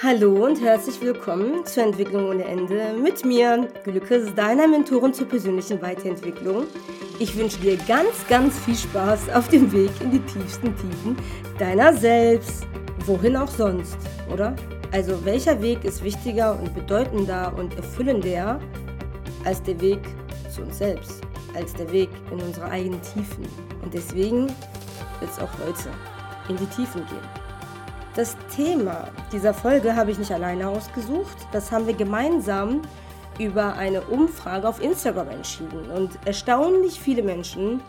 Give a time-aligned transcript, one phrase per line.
[0.00, 5.82] Hallo und herzlich willkommen zur Entwicklung ohne Ende mit mir, Glückes, deiner Mentorin zur persönlichen
[5.82, 6.68] Weiterentwicklung.
[7.18, 11.16] Ich wünsche dir ganz, ganz viel Spaß auf dem Weg in die tiefsten Tiefen
[11.58, 12.64] deiner selbst.
[13.06, 13.96] Wohin auch sonst,
[14.32, 14.54] oder?
[14.92, 18.60] Also welcher Weg ist wichtiger und bedeutender und erfüllender
[19.44, 20.00] als der Weg
[20.48, 21.22] zu uns selbst,
[21.56, 23.48] als der Weg in unsere eigenen Tiefen.
[23.82, 25.90] Und deswegen wird es auch heute
[26.48, 27.37] in die Tiefen gehen.
[28.18, 31.36] Das Thema dieser Folge habe ich nicht alleine ausgesucht.
[31.52, 32.82] Das haben wir gemeinsam
[33.38, 35.88] über eine Umfrage auf Instagram entschieden.
[35.92, 37.80] Und erstaunlich viele Menschen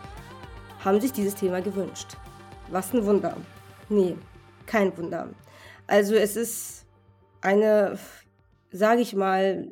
[0.84, 2.16] haben sich dieses Thema gewünscht.
[2.68, 3.36] Was ein Wunder.
[3.88, 4.16] Nee,
[4.66, 5.30] kein Wunder.
[5.88, 6.86] Also es ist
[7.40, 7.98] eine,
[8.70, 9.68] sage ich mal,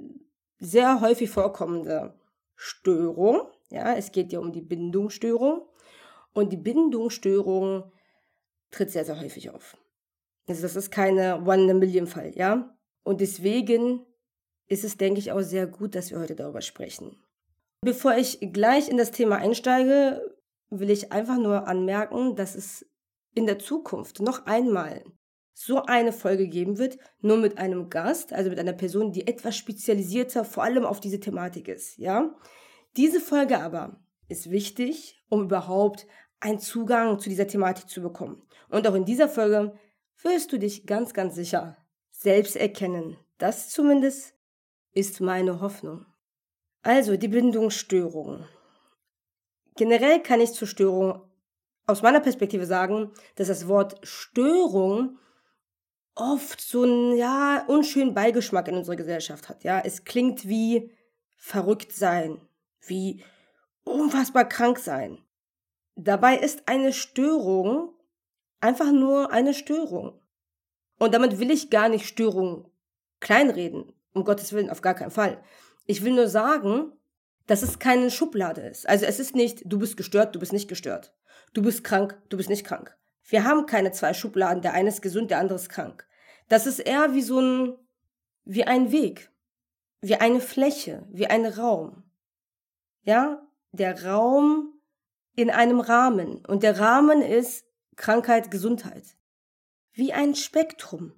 [0.58, 2.18] sehr häufig vorkommende
[2.56, 3.42] Störung.
[3.70, 5.68] Ja, es geht ja um die Bindungsstörung.
[6.32, 7.92] Und die Bindungsstörung
[8.72, 9.76] tritt sehr, sehr häufig auf.
[10.48, 12.74] Also das ist keine One-in-a-Million-Fall, ja?
[13.02, 14.04] Und deswegen
[14.66, 17.22] ist es, denke ich, auch sehr gut, dass wir heute darüber sprechen.
[17.82, 20.22] Bevor ich gleich in das Thema einsteige,
[20.70, 22.86] will ich einfach nur anmerken, dass es
[23.34, 25.04] in der Zukunft noch einmal
[25.54, 29.56] so eine Folge geben wird, nur mit einem Gast, also mit einer Person, die etwas
[29.56, 32.34] spezialisierter vor allem auf diese Thematik ist, ja?
[32.96, 36.06] Diese Folge aber ist wichtig, um überhaupt
[36.40, 38.42] einen Zugang zu dieser Thematik zu bekommen.
[38.68, 39.78] Und auch in dieser Folge
[40.22, 41.76] wirst du dich ganz, ganz sicher
[42.10, 43.16] selbst erkennen.
[43.38, 44.34] Das zumindest
[44.92, 46.06] ist meine Hoffnung.
[46.82, 48.44] Also die Bindungsstörung.
[49.76, 51.22] Generell kann ich zur Störung
[51.86, 55.18] aus meiner Perspektive sagen, dass das Wort Störung
[56.14, 59.62] oft so einen ja unschönen Beigeschmack in unserer Gesellschaft hat.
[59.64, 60.92] Ja, es klingt wie
[61.36, 62.40] verrückt sein,
[62.86, 63.22] wie
[63.84, 65.18] unfassbar krank sein.
[65.94, 67.94] Dabei ist eine Störung
[68.60, 70.20] einfach nur eine Störung.
[70.98, 72.70] Und damit will ich gar nicht Störung
[73.20, 73.92] kleinreden.
[74.12, 75.42] Um Gottes Willen, auf gar keinen Fall.
[75.86, 76.92] Ich will nur sagen,
[77.46, 78.88] dass es keine Schublade ist.
[78.88, 81.14] Also es ist nicht, du bist gestört, du bist nicht gestört.
[81.54, 82.96] Du bist krank, du bist nicht krank.
[83.24, 86.06] Wir haben keine zwei Schubladen, der eine ist gesund, der andere ist krank.
[86.48, 87.76] Das ist eher wie so ein,
[88.44, 89.30] wie ein Weg,
[90.00, 92.04] wie eine Fläche, wie ein Raum.
[93.02, 94.80] Ja, der Raum
[95.36, 96.44] in einem Rahmen.
[96.46, 97.67] Und der Rahmen ist
[97.98, 99.16] Krankheit, Gesundheit.
[99.92, 101.12] Wie ein Spektrum.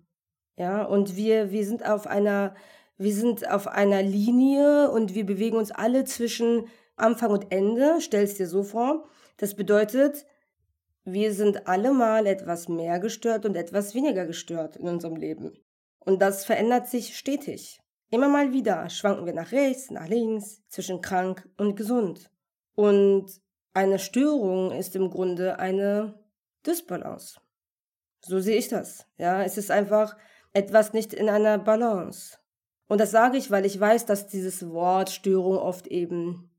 [0.57, 2.55] Ja, und wir, wir sind auf einer,
[2.97, 8.01] wir sind auf einer Linie und wir bewegen uns alle zwischen Anfang und Ende.
[8.01, 9.09] Stell's dir so vor.
[9.37, 10.27] Das bedeutet,
[11.05, 15.53] wir sind alle mal etwas mehr gestört und etwas weniger gestört in unserem Leben.
[15.99, 17.81] Und das verändert sich stetig.
[18.11, 22.31] Immer mal wieder schwanken wir nach rechts, nach links, zwischen krank und gesund.
[22.75, 23.31] Und
[23.75, 26.20] eine Störung ist im Grunde eine
[26.67, 27.41] Dysbalance.
[28.21, 29.07] So sehe ich das.
[29.17, 30.17] Ja, es ist einfach
[30.53, 32.39] etwas nicht in einer Balance.
[32.87, 36.51] Und das sage ich, weil ich weiß, dass dieses Wort Störung oft eben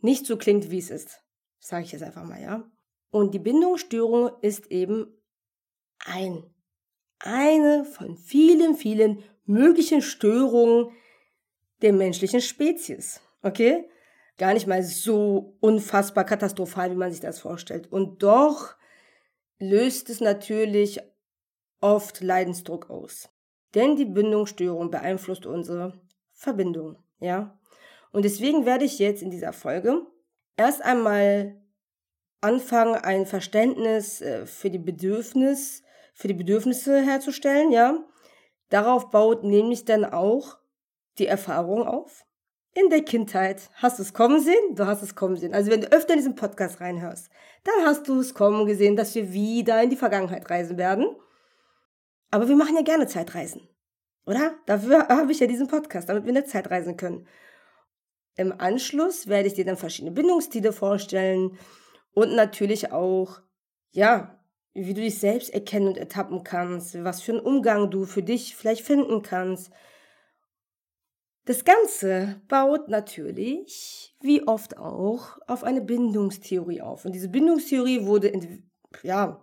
[0.00, 1.22] nicht so klingt, wie es ist.
[1.60, 2.68] Sage ich jetzt einfach mal, ja.
[3.10, 5.06] Und die Bindungsstörung ist eben
[6.04, 6.44] ein,
[7.20, 10.92] eine von vielen, vielen möglichen Störungen
[11.80, 13.20] der menschlichen Spezies.
[13.42, 13.88] Okay?
[14.36, 17.90] Gar nicht mal so unfassbar katastrophal, wie man sich das vorstellt.
[17.90, 18.76] Und doch
[19.58, 21.00] löst es natürlich
[21.80, 23.28] oft Leidensdruck aus.
[23.74, 26.00] Denn die Bindungsstörung beeinflusst unsere
[26.32, 27.58] Verbindung, ja?
[28.10, 30.06] Und deswegen werde ich jetzt in dieser Folge
[30.56, 31.60] erst einmal
[32.40, 35.82] anfangen, ein Verständnis äh, für die Bedürfnis,
[36.14, 38.02] für die Bedürfnisse herzustellen, ja?
[38.70, 40.58] Darauf baut nämlich dann auch
[41.18, 42.24] die Erfahrung auf.
[42.78, 45.54] In der Kindheit hast du es kommen sehen, du hast es kommen sehen.
[45.54, 47.30] Also wenn du öfter in diesen Podcast reinhörst,
[47.64, 51.16] dann hast du es kommen gesehen, dass wir wieder in die Vergangenheit reisen werden.
[52.30, 53.68] Aber wir machen ja gerne Zeitreisen,
[54.26, 54.54] oder?
[54.66, 57.26] Dafür habe ich ja diesen Podcast, damit wir eine Zeit reisen können.
[58.36, 61.58] Im Anschluss werde ich dir dann verschiedene Bindungsstile vorstellen,
[62.18, 63.40] und natürlich auch,
[63.92, 64.40] ja,
[64.74, 68.56] wie du dich selbst erkennen und ertappen kannst, was für einen Umgang du für dich
[68.56, 69.70] vielleicht finden kannst.
[71.48, 77.06] Das Ganze baut natürlich, wie oft auch, auf eine Bindungstheorie auf.
[77.06, 78.46] Und diese Bindungstheorie wurde ent
[79.02, 79.42] ja,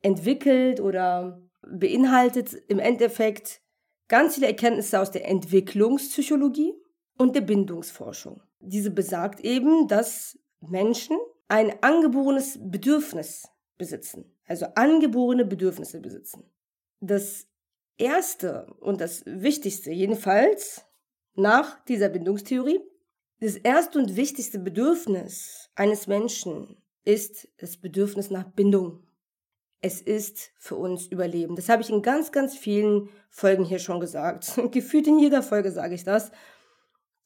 [0.00, 3.62] entwickelt oder beinhaltet im Endeffekt
[4.06, 6.72] ganz viele Erkenntnisse aus der Entwicklungspsychologie
[7.18, 8.40] und der Bindungsforschung.
[8.60, 11.18] Diese besagt eben, dass Menschen
[11.48, 14.38] ein angeborenes Bedürfnis besitzen.
[14.46, 16.48] Also angeborene Bedürfnisse besitzen.
[17.00, 17.48] Das
[17.98, 20.86] erste und das wichtigste jedenfalls
[21.40, 22.80] nach dieser Bindungstheorie,
[23.40, 29.06] das erste und wichtigste Bedürfnis eines Menschen ist das Bedürfnis nach Bindung.
[29.80, 31.56] Es ist für uns Überleben.
[31.56, 34.60] Das habe ich in ganz, ganz vielen Folgen hier schon gesagt.
[34.72, 36.30] Gefühlt in jeder Folge sage ich das,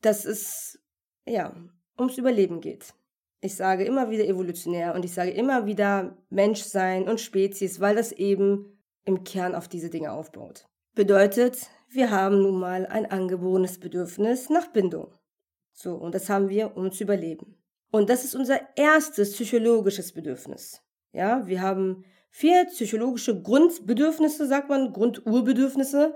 [0.02, 0.78] dass es,
[1.26, 1.52] ja,
[1.98, 2.94] ums Überleben geht.
[3.40, 8.12] Ich sage immer wieder evolutionär und ich sage immer wieder Menschsein und Spezies, weil das
[8.12, 10.66] eben im Kern auf diese Dinge aufbaut.
[10.94, 15.14] Bedeutet, wir haben nun mal ein angeborenes Bedürfnis nach Bindung.
[15.72, 17.56] So, und das haben wir, um zu überleben.
[17.90, 20.80] Und das ist unser erstes psychologisches Bedürfnis.
[21.12, 26.14] Ja, wir haben vier psychologische Grundbedürfnisse, sagt man, Grundurbedürfnisse.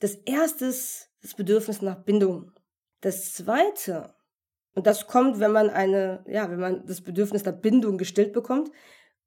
[0.00, 2.52] Das erste ist das Bedürfnis nach Bindung.
[3.00, 4.14] Das zweite,
[4.74, 8.70] und das kommt, wenn man eine, ja, wenn man das Bedürfnis nach Bindung gestillt bekommt,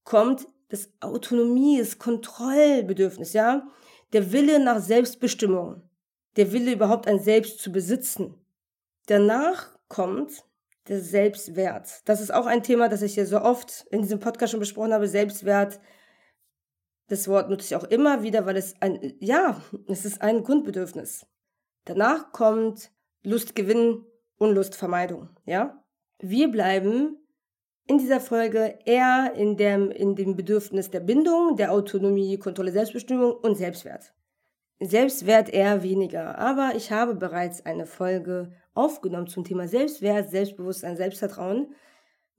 [0.03, 3.67] kommt das Autonomie, das Kontrollbedürfnis, ja,
[4.13, 5.88] der Wille nach Selbstbestimmung,
[6.35, 8.35] der Wille überhaupt ein Selbst zu besitzen.
[9.07, 10.43] Danach kommt
[10.87, 12.01] der Selbstwert.
[12.05, 14.93] Das ist auch ein Thema, das ich hier so oft in diesem Podcast schon besprochen
[14.93, 15.07] habe.
[15.07, 15.79] Selbstwert.
[17.07, 21.25] Das Wort nutze ich auch immer wieder, weil es ein, ja, es ist ein Grundbedürfnis.
[21.85, 22.91] Danach kommt
[23.23, 24.05] Lustgewinn
[24.37, 25.83] und Lustvermeidung, ja.
[26.19, 27.17] Wir bleiben
[27.87, 33.33] in dieser Folge eher in dem, in dem Bedürfnis der Bindung, der Autonomie, Kontrolle, Selbstbestimmung
[33.33, 34.13] und Selbstwert.
[34.79, 41.75] Selbstwert eher weniger, aber ich habe bereits eine Folge aufgenommen zum Thema Selbstwert, Selbstbewusstsein, Selbstvertrauen.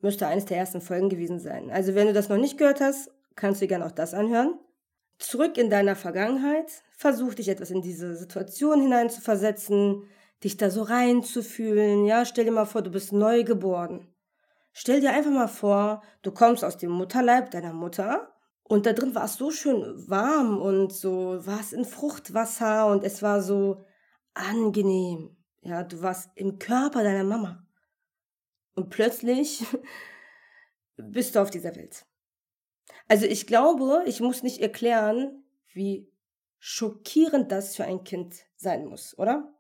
[0.01, 1.71] Müsste eines der ersten Folgen gewesen sein.
[1.71, 4.59] Also wenn du das noch nicht gehört hast, kannst du gerne auch das anhören.
[5.19, 10.05] Zurück in deiner Vergangenheit, versuch dich etwas in diese Situation hineinzuversetzen,
[10.43, 12.07] dich da so reinzufühlen.
[12.07, 14.09] Ja, stell dir mal vor, du bist neu geboren.
[14.73, 18.33] Stell dir einfach mal vor, du kommst aus dem Mutterleib deiner Mutter
[18.71, 23.03] und da drin war es so schön warm und so war es in Fruchtwasser und
[23.03, 23.85] es war so
[24.33, 25.37] angenehm.
[25.63, 27.67] Ja, du warst im Körper deiner Mama.
[28.77, 29.65] Und plötzlich
[30.97, 32.07] bist du auf dieser Welt.
[33.09, 36.09] Also ich glaube, ich muss nicht erklären, wie
[36.61, 39.53] schockierend das für ein Kind sein muss, oder?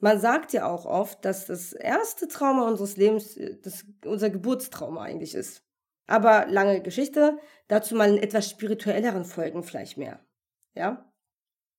[0.00, 5.00] Man sagt ja auch oft, dass das erste Trauma unseres Lebens äh, das unser Geburtstrauma
[5.02, 5.64] eigentlich ist.
[6.10, 10.18] Aber lange Geschichte, dazu mal in etwas spirituelleren Folgen vielleicht mehr.
[10.74, 11.08] Ja?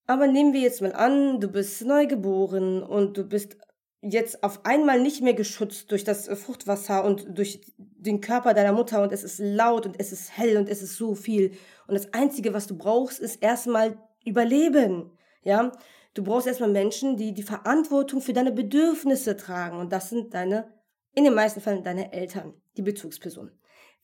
[0.08, 3.58] Aber nehmen wir jetzt mal an, du bist neu geboren und du bist
[4.02, 9.04] jetzt auf einmal nicht mehr geschützt durch das Fruchtwasser und durch den Körper deiner Mutter
[9.04, 11.52] und es ist laut und es ist hell und es ist so viel.
[11.88, 15.12] Und das Einzige, was du brauchst, ist erstmal Überleben.
[15.44, 15.74] Ja,
[16.14, 19.78] du brauchst erstmal Menschen, die die Verantwortung für deine Bedürfnisse tragen.
[19.78, 20.72] Und das sind deine,
[21.16, 23.52] in den meisten Fällen deine Eltern, die Bezugsperson.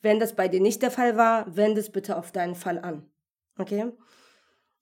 [0.01, 3.09] Wenn das bei dir nicht der Fall war, wende es bitte auf deinen Fall an.
[3.57, 3.91] Okay?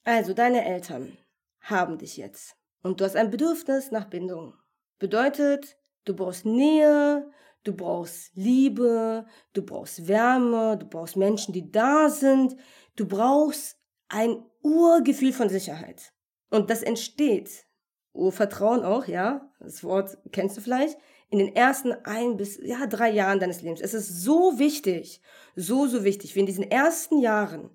[0.04, 1.18] Also, deine Eltern
[1.62, 2.56] haben dich jetzt.
[2.84, 4.54] Und du hast ein Bedürfnis nach Bindung.
[5.00, 7.32] Bedeutet, du brauchst Nähe,
[7.64, 12.56] du brauchst Liebe, du brauchst Wärme, du brauchst Menschen, die da sind.
[12.96, 13.78] Du brauchst
[14.08, 16.14] ein Urgefühl von Sicherheit.
[16.50, 17.66] Und das entsteht,
[18.14, 20.98] Urvertrauen auch, ja, das Wort kennst du vielleicht,
[21.30, 23.81] in den ersten ein bis ja, drei Jahren deines Lebens.
[23.81, 25.22] Es ist so wichtig,
[25.56, 27.69] so, so wichtig, wie in diesen ersten Jahren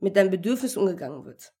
[0.00, 1.52] mit deinem Bedürfnis umgegangen wird.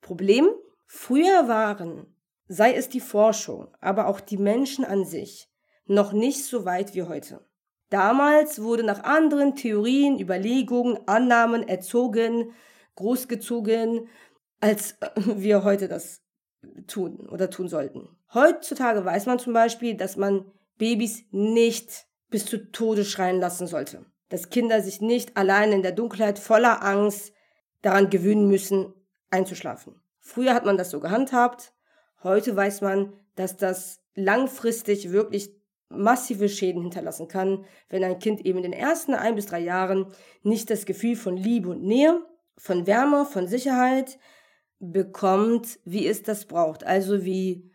[0.00, 0.48] Problem?
[0.86, 2.06] Früher waren,
[2.48, 5.48] sei es die Forschung, aber auch die Menschen an sich,
[5.86, 7.44] noch nicht so weit wie heute.
[7.90, 12.52] Damals wurde nach anderen Theorien, Überlegungen, Annahmen erzogen,
[12.94, 14.08] großgezogen,
[14.60, 16.21] als wir heute das
[16.86, 18.08] tun oder tun sollten.
[18.32, 24.06] Heutzutage weiß man zum Beispiel, dass man Babys nicht bis zu Tode schreien lassen sollte.
[24.28, 27.32] Dass Kinder sich nicht allein in der Dunkelheit voller Angst
[27.82, 28.94] daran gewöhnen müssen,
[29.30, 30.00] einzuschlafen.
[30.20, 31.72] Früher hat man das so gehandhabt.
[32.22, 35.50] Heute weiß man, dass das langfristig wirklich
[35.88, 40.06] massive Schäden hinterlassen kann, wenn ein Kind eben in den ersten ein bis drei Jahren
[40.42, 42.20] nicht das Gefühl von Liebe und Nähe,
[42.56, 44.18] von Wärme, von Sicherheit
[44.82, 46.84] bekommt, wie es das braucht.
[46.84, 47.70] Also wie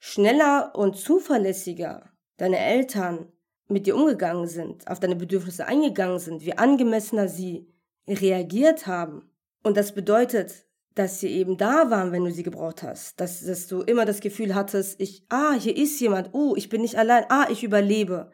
[0.00, 3.32] schneller und zuverlässiger deine Eltern
[3.68, 7.72] mit dir umgegangen sind, auf deine Bedürfnisse eingegangen sind, wie angemessener sie
[8.08, 9.30] reagiert haben.
[9.62, 13.20] Und das bedeutet, dass sie eben da waren, wenn du sie gebraucht hast.
[13.20, 16.80] Dass, dass du immer das Gefühl hattest, ich, ah, hier ist jemand, oh, ich bin
[16.80, 18.32] nicht allein, ah, ich überlebe.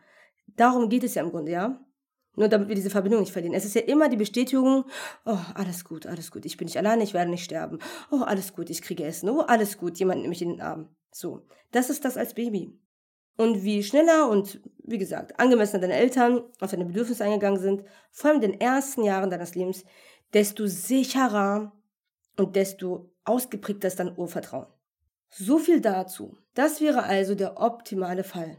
[0.56, 1.83] Darum geht es ja im Grunde, ja?
[2.36, 3.54] Nur damit wir diese Verbindung nicht verlieren.
[3.54, 4.84] Es ist ja immer die Bestätigung,
[5.24, 7.78] oh, alles gut, alles gut, ich bin nicht alleine, ich werde nicht sterben.
[8.10, 9.28] Oh, alles gut, ich kriege Essen.
[9.28, 10.88] Oh, alles gut, jemand nimmt mich in den Arm.
[11.12, 12.76] So, das ist das als Baby.
[13.36, 18.30] Und wie schneller und, wie gesagt, angemessener deine Eltern auf deine Bedürfnisse eingegangen sind, vor
[18.30, 19.84] allem in den ersten Jahren deines Lebens,
[20.32, 21.72] desto sicherer
[22.36, 24.66] und desto ausgeprägter ist dein Urvertrauen.
[25.30, 26.36] So viel dazu.
[26.54, 28.58] Das wäre also der optimale Fall.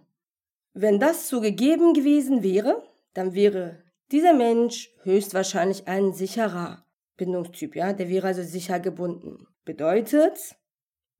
[0.73, 2.83] Wenn das so gegeben gewesen wäre,
[3.15, 3.81] dann wäre
[4.11, 6.85] dieser Mensch höchstwahrscheinlich ein sicherer
[7.17, 9.47] Bindungstyp, ja, der wäre also sicher gebunden.
[9.63, 10.55] Bedeutet,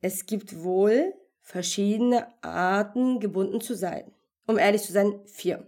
[0.01, 4.11] es gibt wohl verschiedene Arten, gebunden zu sein.
[4.45, 5.65] Um ehrlich zu sein, vier.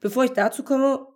[0.00, 1.08] Bevor ich dazu komme,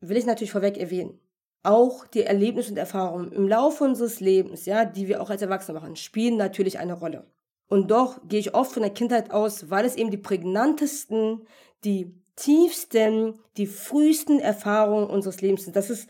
[0.00, 1.20] will ich natürlich vorweg erwähnen,
[1.62, 5.78] auch die Erlebnisse und Erfahrungen im Laufe unseres Lebens, ja, die wir auch als Erwachsene
[5.78, 7.26] machen, spielen natürlich eine Rolle.
[7.68, 11.46] Und doch gehe ich oft von der Kindheit aus, weil es eben die prägnantesten,
[11.84, 15.74] die tiefsten, die frühesten Erfahrungen unseres Lebens sind.
[15.74, 16.08] Das ist,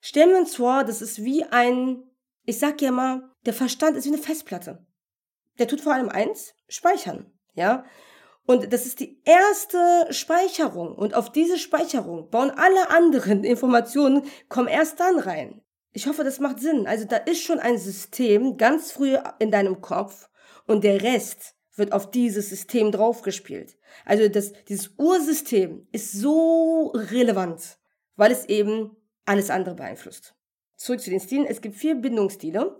[0.00, 2.04] stellen wir uns vor, das ist wie ein,
[2.44, 4.86] ich sag ja mal, der Verstand ist wie eine Festplatte.
[5.58, 7.84] Der tut vor allem eins, speichern, ja.
[8.46, 10.94] Und das ist die erste Speicherung.
[10.94, 15.62] Und auf diese Speicherung bauen alle anderen Informationen, kommen erst dann rein.
[15.90, 16.86] Ich hoffe, das macht Sinn.
[16.86, 20.28] Also da ist schon ein System ganz früh in deinem Kopf
[20.66, 23.76] und der Rest wird auf dieses System draufgespielt.
[24.04, 27.78] Also das, dieses Ursystem ist so relevant,
[28.16, 30.34] weil es eben alles andere beeinflusst.
[30.76, 31.46] Zurück zu den Stilen.
[31.46, 32.76] Es gibt vier Bindungsstile.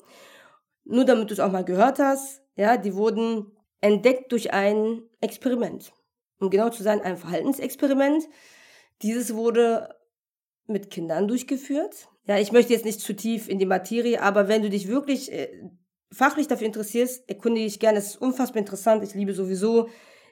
[0.84, 5.92] Nur damit du es auch mal gehört hast, ja, die wurden entdeckt durch ein Experiment.
[6.38, 8.28] Um genau zu sein, ein Verhaltensexperiment.
[9.02, 9.94] Dieses wurde
[10.66, 12.08] mit Kindern durchgeführt.
[12.26, 15.32] Ja, ich möchte jetzt nicht zu tief in die Materie, aber wenn du dich wirklich
[15.32, 15.48] äh,
[16.12, 17.98] fachlich dafür interessierst, erkundige ich gerne.
[17.98, 19.02] Es ist unfassbar interessant.
[19.02, 19.88] Ich liebe sowieso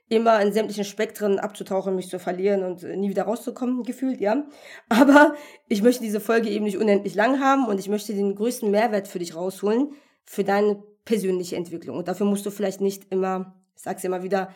[0.08, 4.44] immer in sämtlichen Spektren abzutauchen, mich zu verlieren und äh, nie wieder rauszukommen, gefühlt, ja.
[4.88, 5.34] Aber
[5.68, 9.08] ich möchte diese Folge eben nicht unendlich lang haben und ich möchte den größten Mehrwert
[9.08, 9.92] für dich rausholen,
[10.24, 11.98] für deine persönliche Entwicklung.
[11.98, 14.54] Und dafür musst du vielleicht nicht immer, ich sag's immer wieder,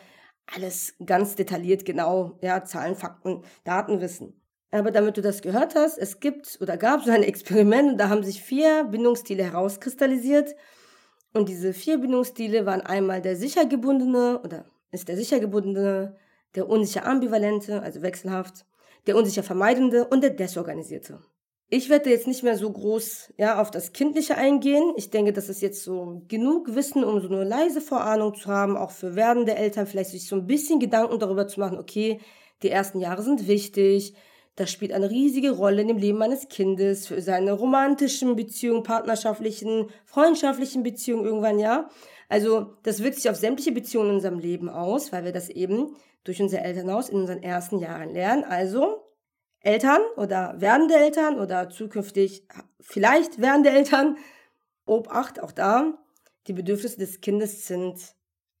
[0.55, 4.39] alles ganz detailliert, genau, ja, Zahlen, Fakten, Daten wissen.
[4.71, 8.09] Aber damit du das gehört hast, es gibt oder gab so ein Experiment und da
[8.09, 10.55] haben sich vier Bindungsstile herauskristallisiert.
[11.33, 16.15] Und diese vier Bindungsstile waren einmal der sicher gebundene oder ist der sicher gebundene,
[16.55, 18.65] der unsicher ambivalente, also wechselhaft,
[19.05, 21.19] der unsicher vermeidende und der desorganisierte.
[21.71, 24.93] Ich werde jetzt nicht mehr so groß ja, auf das Kindliche eingehen.
[24.95, 28.75] Ich denke, das ist jetzt so genug Wissen, um so eine leise Vorahnung zu haben,
[28.75, 32.19] auch für werdende Eltern vielleicht sich so ein bisschen Gedanken darüber zu machen, okay,
[32.63, 34.15] die ersten Jahre sind wichtig,
[34.59, 39.89] das spielt eine riesige Rolle in dem Leben meines Kindes, für seine romantischen Beziehungen, partnerschaftlichen,
[40.03, 41.89] freundschaftlichen Beziehungen irgendwann, ja.
[42.27, 45.95] Also das wirkt sich auf sämtliche Beziehungen in unserem Leben aus, weil wir das eben
[46.25, 48.43] durch unser Elternhaus in unseren ersten Jahren lernen.
[48.43, 49.01] Also
[49.61, 52.45] Eltern oder werdende Eltern oder zukünftig
[52.81, 54.17] vielleicht werdende Eltern,
[54.85, 55.97] Obacht auch da,
[56.47, 58.13] die Bedürfnisse des Kindes sind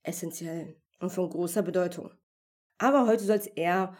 [0.03, 2.11] essentiell und von großer Bedeutung.
[2.77, 3.97] Aber heute soll es eher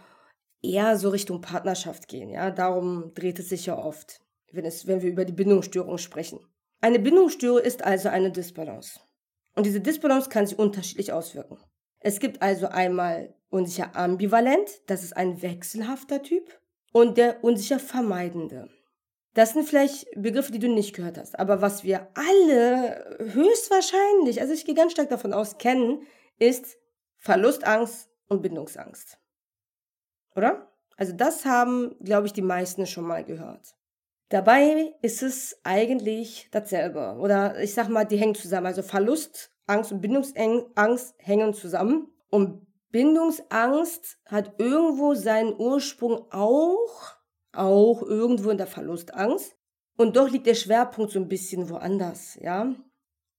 [0.62, 2.30] eher so Richtung Partnerschaft gehen.
[2.30, 4.20] Ja, darum dreht es sich ja oft,
[4.52, 6.40] wenn, es, wenn wir über die Bindungsstörung sprechen.
[6.82, 9.00] Eine Bindungsstörung ist also eine Disbalance.
[9.56, 11.58] Und diese Disbalance kann sich unterschiedlich auswirken.
[12.00, 16.60] Es gibt also einmal unsicher ambivalent, das ist ein wechselhafter Typ,
[16.94, 18.70] und der unsicher vermeidende.
[19.34, 21.38] Das sind vielleicht Begriffe, die du nicht gehört hast.
[21.38, 26.02] Aber was wir alle höchstwahrscheinlich, also ich gehe ganz stark davon aus, kennen,
[26.40, 26.78] ist
[27.18, 29.19] Verlustangst und Bindungsangst.
[30.36, 30.72] Oder?
[30.98, 33.76] Also das haben, glaube ich, die meisten schon mal gehört.
[34.30, 37.16] Dabei ist es eigentlich dasselbe.
[37.20, 38.68] Oder ich sag mal, die hängen zusammen.
[38.68, 42.10] Also Verlust, Angst und Bindungsangst hängen zusammen.
[42.30, 47.16] Und Bindungsangst hat irgendwo seinen Ursprung auch,
[47.54, 49.56] auch irgendwo in der Verlustangst.
[49.98, 52.74] Und doch liegt der Schwerpunkt so ein bisschen woanders, ja.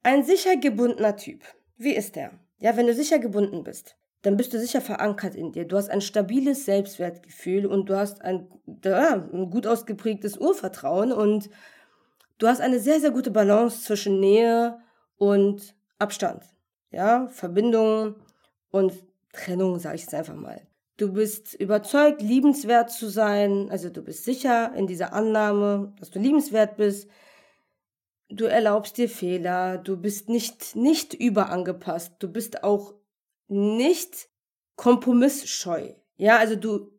[0.02, 1.42] Ein sicher gebundener Typ.
[1.76, 2.32] Wie ist der?
[2.58, 5.64] Ja, wenn du sicher gebunden bist, dann bist du sicher verankert in dir.
[5.64, 8.48] Du hast ein stabiles Selbstwertgefühl und du hast ein,
[8.84, 11.48] ja, ein gut ausgeprägtes Urvertrauen und
[12.38, 14.78] du hast eine sehr, sehr gute Balance zwischen Nähe
[15.16, 16.44] und Abstand.
[16.90, 18.16] Ja, Verbindung
[18.70, 18.92] und
[19.32, 20.66] Trennung, sage ich jetzt einfach mal.
[20.96, 26.18] Du bist überzeugt, liebenswert zu sein, also du bist sicher in dieser Annahme, dass du
[26.18, 27.08] liebenswert bist.
[28.28, 32.94] Du erlaubst dir Fehler, du bist nicht, nicht überangepasst, du bist auch
[33.50, 34.28] nicht
[34.76, 35.94] kompromissscheu.
[36.16, 36.90] Ja, also du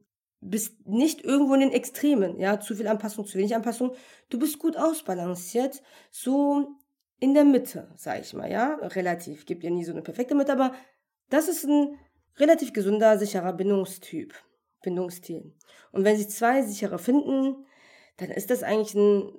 [0.41, 3.96] bist nicht irgendwo in den Extremen, ja, zu viel Anpassung, zu wenig Anpassung.
[4.29, 6.75] Du bist gut ausbalanciert, so
[7.20, 9.46] in der Mitte, sag ich mal, ja, relativ.
[9.46, 10.74] Gibt ja nie so eine perfekte Mitte, aber
[11.29, 11.98] das ist ein
[12.38, 14.34] relativ gesunder, sicherer Bindungstyp,
[14.81, 15.53] Bindungsstil.
[15.91, 17.65] Und wenn sich zwei sichere finden,
[18.17, 19.31] dann ist das eigentlich ein,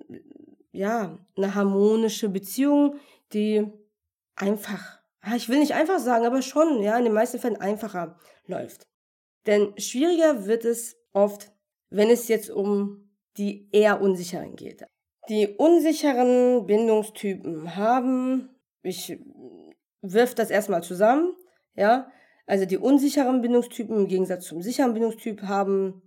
[0.71, 2.97] ja, eine harmonische Beziehung,
[3.33, 3.67] die
[4.37, 5.02] einfach
[5.37, 8.87] ich will nicht einfach sagen, aber schon, ja, in den meisten Fällen einfacher läuft.
[9.47, 11.53] Denn schwieriger wird es oft,
[11.91, 14.85] wenn es jetzt um die eher unsicheren geht.
[15.29, 18.51] Die unsicheren Bindungstypen haben,
[18.83, 19.19] ich
[20.01, 21.35] wirf das erstmal zusammen,
[21.75, 22.11] ja,
[22.47, 26.03] also die unsicheren Bindungstypen im Gegensatz zum sicheren Bindungstyp haben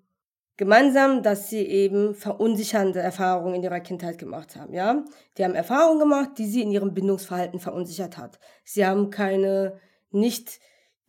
[0.57, 5.03] Gemeinsam, dass sie eben verunsichernde Erfahrungen in ihrer Kindheit gemacht haben, ja.
[5.37, 8.39] Die haben Erfahrungen gemacht, die sie in ihrem Bindungsverhalten verunsichert hat.
[8.63, 9.79] Sie haben keine,
[10.11, 10.59] nicht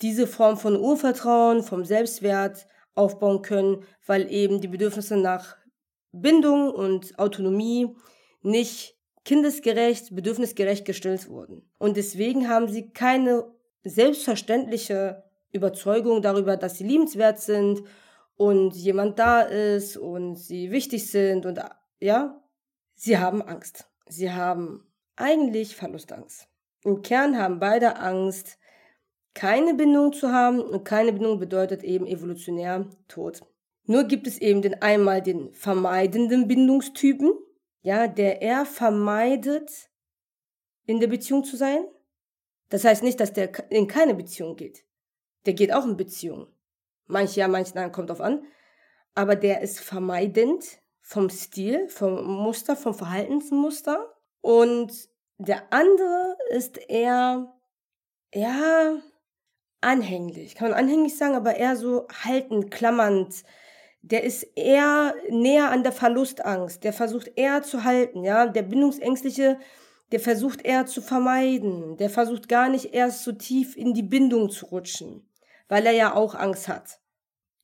[0.02, 5.56] diese Form von Urvertrauen, vom Selbstwert aufbauen können, weil eben die Bedürfnisse nach
[6.10, 7.94] Bindung und Autonomie
[8.42, 11.68] nicht kindesgerecht, bedürfnisgerecht gestillt wurden.
[11.78, 13.44] Und deswegen haben sie keine
[13.84, 17.82] selbstverständliche Überzeugung darüber, dass sie liebenswert sind
[18.37, 21.61] und jemand da ist und sie wichtig sind und
[22.00, 22.43] ja,
[22.95, 23.88] sie haben Angst.
[24.07, 26.49] Sie haben eigentlich Verlustangst.
[26.85, 28.59] Im Kern haben beide Angst,
[29.35, 33.43] keine Bindung zu haben und keine Bindung bedeutet eben evolutionär Tod.
[33.85, 37.33] Nur gibt es eben den einmal den vermeidenden Bindungstypen,
[37.83, 39.90] ja, der eher vermeidet,
[40.87, 41.85] in der Beziehung zu sein.
[42.69, 44.85] Das heißt nicht, dass der in keine Beziehung geht.
[45.45, 46.49] Der geht auch in Beziehung.
[47.06, 48.44] Manche ja, manche nein, kommt auf an.
[49.14, 50.64] Aber der ist vermeidend
[51.00, 54.12] vom Stil, vom Muster, vom Verhaltensmuster.
[54.40, 54.92] Und
[55.38, 57.52] der andere ist eher,
[58.34, 58.96] ja,
[59.80, 60.54] anhänglich.
[60.54, 63.44] Kann man anhänglich sagen, aber eher so haltend, klammernd.
[64.02, 66.84] Der ist eher näher an der Verlustangst.
[66.84, 68.46] Der versucht eher zu halten, ja.
[68.46, 69.58] Der Bindungsängstliche,
[70.12, 71.96] der versucht eher zu vermeiden.
[71.96, 75.26] Der versucht gar nicht erst so tief in die Bindung zu rutschen
[75.68, 77.00] weil er ja auch Angst hat,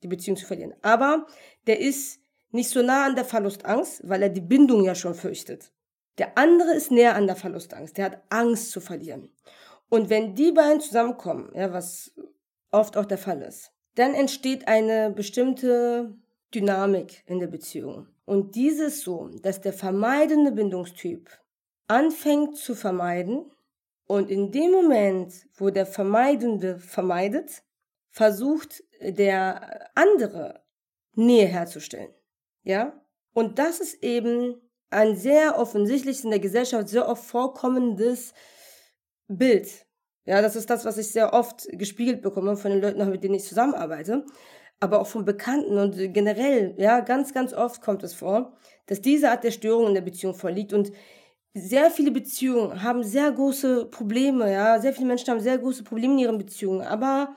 [0.03, 0.75] die Beziehung zu verlieren.
[0.83, 1.27] Aber
[1.67, 5.73] der ist nicht so nah an der Verlustangst, weil er die Bindung ja schon fürchtet.
[6.19, 9.31] Der andere ist näher an der Verlustangst, der hat Angst zu verlieren.
[9.89, 12.13] Und wenn die beiden zusammenkommen, ja, was
[12.71, 16.15] oft auch der Fall ist, dann entsteht eine bestimmte
[16.55, 18.09] Dynamik in der Beziehung.
[18.25, 21.31] Und dieses so, dass der vermeidende Bindungstyp
[21.89, 23.51] anfängt zu vermeiden
[24.07, 27.63] und in dem Moment, wo der Vermeidende vermeidet,
[28.13, 30.63] versucht der andere
[31.15, 32.15] Nähe herzustellen.
[32.63, 33.03] Ja?
[33.33, 34.55] Und das ist eben
[34.91, 38.35] ein sehr offensichtliches in der Gesellschaft sehr oft vorkommendes
[39.27, 39.87] Bild.
[40.25, 43.35] Ja, das ist das, was ich sehr oft gespiegelt bekomme von den Leuten, mit denen
[43.35, 44.25] ich zusammenarbeite,
[44.79, 49.31] aber auch von Bekannten und generell, ja, ganz, ganz oft kommt es vor, dass diese
[49.31, 50.93] Art der Störung in der Beziehung vorliegt und
[51.55, 56.15] sehr viele Beziehungen haben sehr große Probleme, ja, sehr viele Menschen haben sehr große Probleme
[56.15, 57.35] in ihren Beziehungen, aber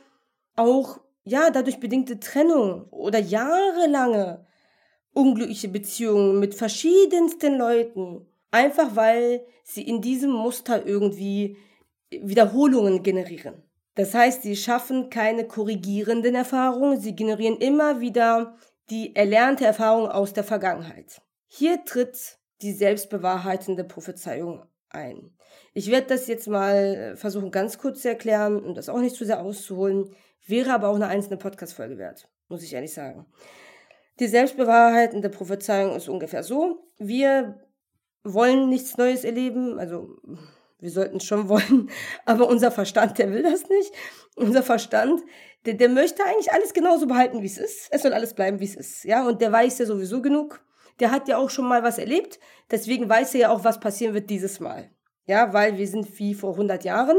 [0.56, 4.46] auch, ja, dadurch bedingte Trennung oder jahrelange
[5.14, 8.28] unglückliche Beziehungen mit verschiedensten Leuten.
[8.52, 11.58] Einfach weil sie in diesem Muster irgendwie
[12.10, 13.64] Wiederholungen generieren.
[13.96, 18.56] Das heißt, sie schaffen keine korrigierenden Erfahrungen, sie generieren immer wieder
[18.90, 21.22] die erlernte Erfahrung aus der Vergangenheit.
[21.48, 25.32] Hier tritt die selbstbewahrheitende Prophezeiung ein.
[25.74, 29.26] Ich werde das jetzt mal versuchen ganz kurz zu erklären und das auch nicht zu
[29.26, 30.14] sehr auszuholen.
[30.46, 33.26] Wäre aber auch eine einzelne Podcast-Folge wert, muss ich ehrlich sagen.
[34.20, 36.88] Die selbstbewahrheitende Prophezeiung ist ungefähr so.
[36.98, 37.60] Wir
[38.24, 40.18] wollen nichts Neues erleben, also
[40.80, 41.90] wir sollten es schon wollen,
[42.26, 43.92] aber unser Verstand, der will das nicht.
[44.36, 45.22] Unser Verstand,
[45.66, 47.88] der, der möchte eigentlich alles genauso behalten, wie es ist.
[47.92, 49.04] Es soll alles bleiben, wie es ist.
[49.04, 50.64] Ja, und der weiß ja sowieso genug.
[51.00, 52.40] Der hat ja auch schon mal was erlebt.
[52.72, 54.90] Deswegen weiß er ja auch, was passieren wird dieses Mal.
[55.26, 57.18] Ja, weil wir sind wie vor 100 Jahren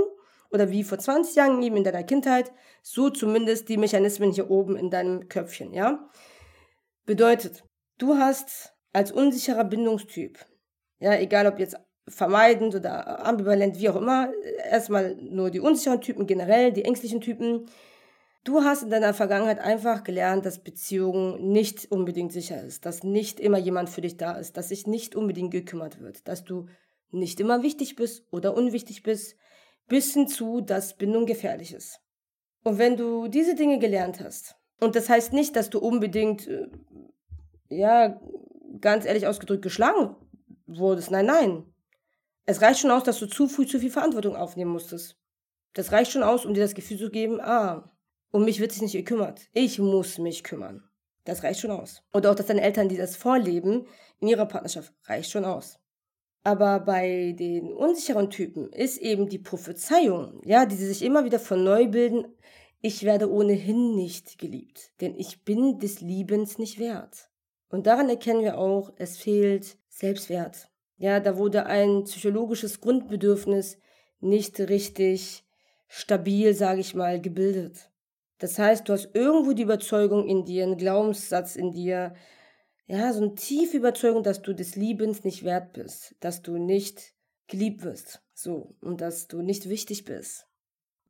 [0.50, 4.76] oder wie vor 20 Jahren eben in deiner Kindheit, so zumindest die Mechanismen hier oben
[4.76, 6.08] in deinem Köpfchen, ja?
[7.04, 7.64] Bedeutet,
[7.98, 10.38] du hast als unsicherer Bindungstyp,
[10.98, 11.76] ja, egal ob jetzt
[12.08, 14.32] vermeidend oder ambivalent, wie auch immer,
[14.70, 17.66] erstmal nur die unsicheren Typen generell, die ängstlichen Typen.
[18.44, 23.40] Du hast in deiner Vergangenheit einfach gelernt, dass Beziehung nicht unbedingt sicher ist, dass nicht
[23.40, 26.66] immer jemand für dich da ist, dass sich nicht unbedingt gekümmert wird, dass du
[27.10, 29.36] nicht immer wichtig bist oder unwichtig bist,
[29.88, 32.00] bis hin zu, dass Bindung gefährlich ist.
[32.64, 36.68] Und wenn du diese Dinge gelernt hast, und das heißt nicht, dass du unbedingt, äh,
[37.68, 38.20] ja,
[38.80, 40.16] ganz ehrlich ausgedrückt, geschlagen
[40.66, 41.10] wurdest.
[41.10, 41.74] Nein, nein.
[42.44, 45.16] Es reicht schon aus, dass du zu früh zu viel Verantwortung aufnehmen musstest.
[45.72, 47.92] Das reicht schon aus, um dir das Gefühl zu geben, ah,
[48.30, 49.48] um mich wird sich nicht gekümmert.
[49.52, 50.82] Ich muss mich kümmern.
[51.24, 52.02] Das reicht schon aus.
[52.12, 53.86] Oder auch, dass deine Eltern dir das vorleben
[54.20, 55.78] in ihrer Partnerschaft, reicht schon aus.
[56.46, 61.40] Aber bei den unsicheren Typen ist eben die Prophezeiung, ja, die sie sich immer wieder
[61.40, 62.24] von neu bilden,
[62.80, 67.30] ich werde ohnehin nicht geliebt, denn ich bin des Liebens nicht wert.
[67.68, 70.68] Und daran erkennen wir auch, es fehlt Selbstwert.
[70.98, 73.80] Ja, da wurde ein psychologisches Grundbedürfnis
[74.20, 75.44] nicht richtig
[75.88, 77.90] stabil, sage ich mal, gebildet.
[78.38, 82.14] Das heißt, du hast irgendwo die Überzeugung in dir, einen Glaubenssatz in dir,
[82.86, 87.14] ja, so eine tiefe Überzeugung, dass du des Liebens nicht wert bist, dass du nicht
[87.48, 90.46] geliebt wirst, so, und dass du nicht wichtig bist.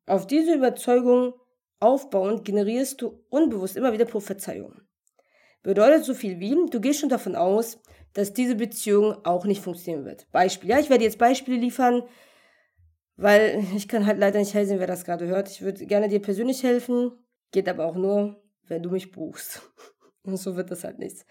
[0.06, 1.34] Auf diese Überzeugung
[1.80, 4.86] aufbauend generierst du unbewusst immer wieder Prophezeiungen.
[5.62, 7.80] Bedeutet so viel wie, du gehst schon davon aus,
[8.12, 10.30] dass diese Beziehung auch nicht funktionieren wird.
[10.30, 12.02] Beispiel, ja, ich werde jetzt Beispiele liefern,
[13.16, 15.50] weil ich kann halt leider nicht helfen, wer das gerade hört.
[15.50, 17.12] Ich würde gerne dir persönlich helfen,
[17.50, 19.60] geht aber auch nur, wenn du mich buchst.
[20.22, 21.26] Und so wird das halt nichts.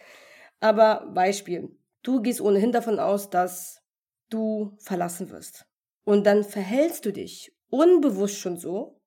[0.66, 3.84] Aber Beispiel, du gehst ohnehin davon aus, dass
[4.32, 5.68] du verlassen wirst.
[6.06, 9.00] Und dann verhältst du dich unbewusst schon so,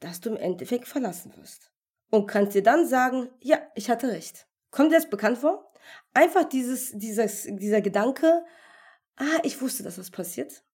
[0.00, 1.70] dass du im Endeffekt verlassen wirst.
[2.10, 4.46] Und kannst dir dann sagen, ja, ich hatte recht.
[4.70, 5.70] Kommt dir das bekannt vor?
[6.14, 8.42] Einfach dieses, dieses, dieser Gedanke,
[9.16, 10.64] ah, ich wusste, dass das passiert.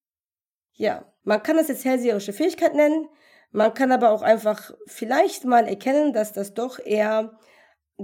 [0.75, 3.09] Ja, man kann das jetzt hellseherische Fähigkeit nennen.
[3.51, 7.37] Man kann aber auch einfach vielleicht mal erkennen, dass das doch eher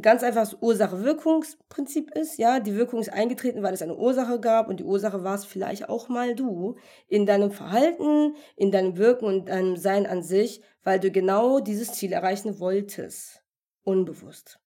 [0.01, 2.39] ganz einfach das Ursache-Wirkungsprinzip ist.
[2.39, 5.45] Ja, die Wirkung ist eingetreten, weil es eine Ursache gab und die Ursache war es
[5.45, 6.77] vielleicht auch mal du
[7.09, 11.93] in deinem Verhalten, in deinem Wirken und deinem Sein an sich, weil du genau dieses
[11.93, 13.43] Ziel erreichen wolltest.
[13.85, 14.61] Unbewusst.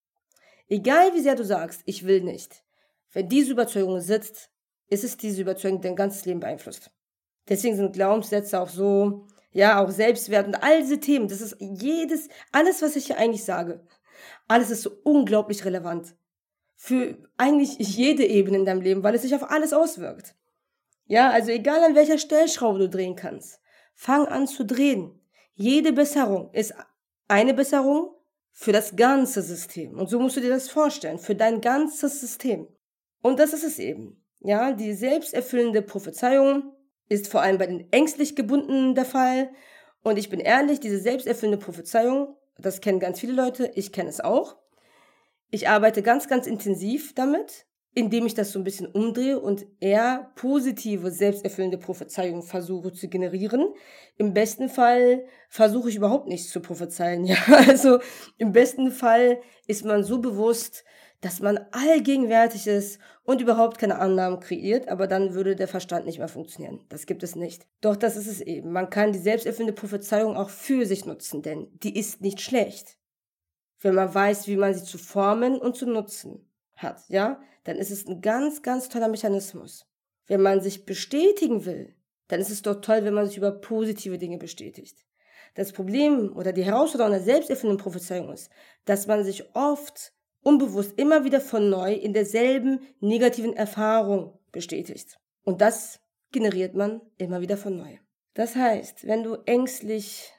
[0.69, 2.65] Egal wie sehr du sagst, ich will nicht.
[3.13, 4.51] Wenn diese Überzeugung sitzt,
[4.89, 6.91] ist es diese Überzeugung, die dein ganzes Leben beeinflusst.
[7.49, 11.29] Deswegen sind Glaubenssätze auch so, ja, auch Selbstwert und all diese Themen.
[11.29, 13.85] Das ist jedes, alles, was ich hier eigentlich sage.
[14.49, 16.15] Alles ist so unglaublich relevant.
[16.77, 20.35] Für eigentlich jede Ebene in deinem Leben, weil es sich auf alles auswirkt.
[21.07, 23.61] Ja, also egal an welcher Stellschraube du drehen kannst.
[23.95, 25.21] Fang an zu drehen.
[25.55, 26.75] Jede Besserung ist
[27.29, 28.15] eine Besserung
[28.51, 29.99] für das ganze System.
[29.99, 32.69] Und so musst du dir das vorstellen, für dein ganzes System.
[33.23, 34.23] Und das ist es eben.
[34.41, 36.73] Ja, die selbsterfüllende Prophezeiung
[37.09, 39.51] ist vor allem bei den ängstlich gebundenen der Fall.
[40.03, 44.21] Und ich bin ehrlich, diese selbsterfüllende Prophezeiung, das kennen ganz viele Leute, ich kenne es
[44.21, 44.57] auch.
[45.51, 50.33] Ich arbeite ganz, ganz intensiv damit, indem ich das so ein bisschen umdrehe und eher
[50.35, 53.67] positive, selbsterfüllende Prophezeiungen versuche zu generieren.
[54.17, 57.25] Im besten Fall versuche ich überhaupt nichts zu prophezeien.
[57.27, 57.37] Ja,
[57.69, 57.99] also
[58.39, 60.85] im besten Fall ist man so bewusst,
[61.23, 66.19] dass man allgegenwärtig ist und überhaupt keine Annahmen kreiert, aber dann würde der Verstand nicht
[66.19, 66.85] mehr funktionieren.
[66.89, 67.67] Das gibt es nicht.
[67.81, 68.73] Doch das ist es eben.
[68.73, 72.99] Man kann die selbsterfüllende Prophezeiung auch für sich nutzen, denn die ist nicht schlecht.
[73.81, 77.93] Wenn man weiß, wie man sie zu formen und zu nutzen hat, ja, dann ist
[77.93, 79.87] es ein ganz, ganz toller Mechanismus.
[80.27, 81.95] Wenn man sich bestätigen will,
[82.27, 85.05] dann ist es doch toll, wenn man sich über positive Dinge bestätigt.
[85.55, 88.51] Das Problem oder die Herausforderung der selbsterfüllenden Prophezeiung ist,
[88.87, 95.19] dass man sich oft unbewusst immer wieder von neu in derselben negativen Erfahrung bestätigt.
[95.45, 96.01] Und das
[96.31, 97.99] generiert man immer wieder von neu.
[98.35, 100.33] Das heißt, wenn du ängstlich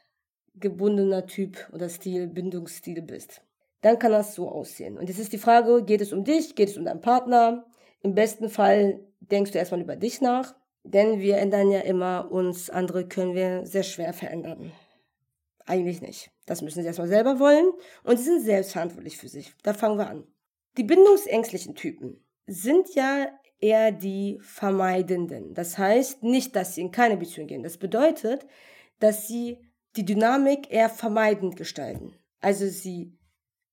[0.56, 3.42] gebundener Typ oder Stil, Bindungsstil bist,
[3.82, 4.98] dann kann das so aussehen.
[4.98, 7.66] Und jetzt ist die Frage, geht es um dich, geht es um deinen Partner?
[8.02, 12.70] Im besten Fall denkst du erstmal über dich nach, denn wir ändern ja immer uns,
[12.70, 14.72] andere können wir sehr schwer verändern.
[15.66, 16.32] Eigentlich nicht.
[16.46, 17.72] Das müssen sie erstmal selber wollen
[18.04, 19.54] und sie sind selbstverantwortlich für sich.
[19.64, 20.28] Da fangen wir an.
[20.78, 23.28] Die bindungsängstlichen Typen sind ja
[23.60, 25.54] eher die Vermeidenden.
[25.54, 27.64] Das heißt nicht, dass sie in keine Beziehung gehen.
[27.64, 28.46] Das bedeutet,
[29.00, 29.58] dass sie
[29.96, 32.16] die Dynamik eher vermeidend gestalten.
[32.42, 33.18] Also sie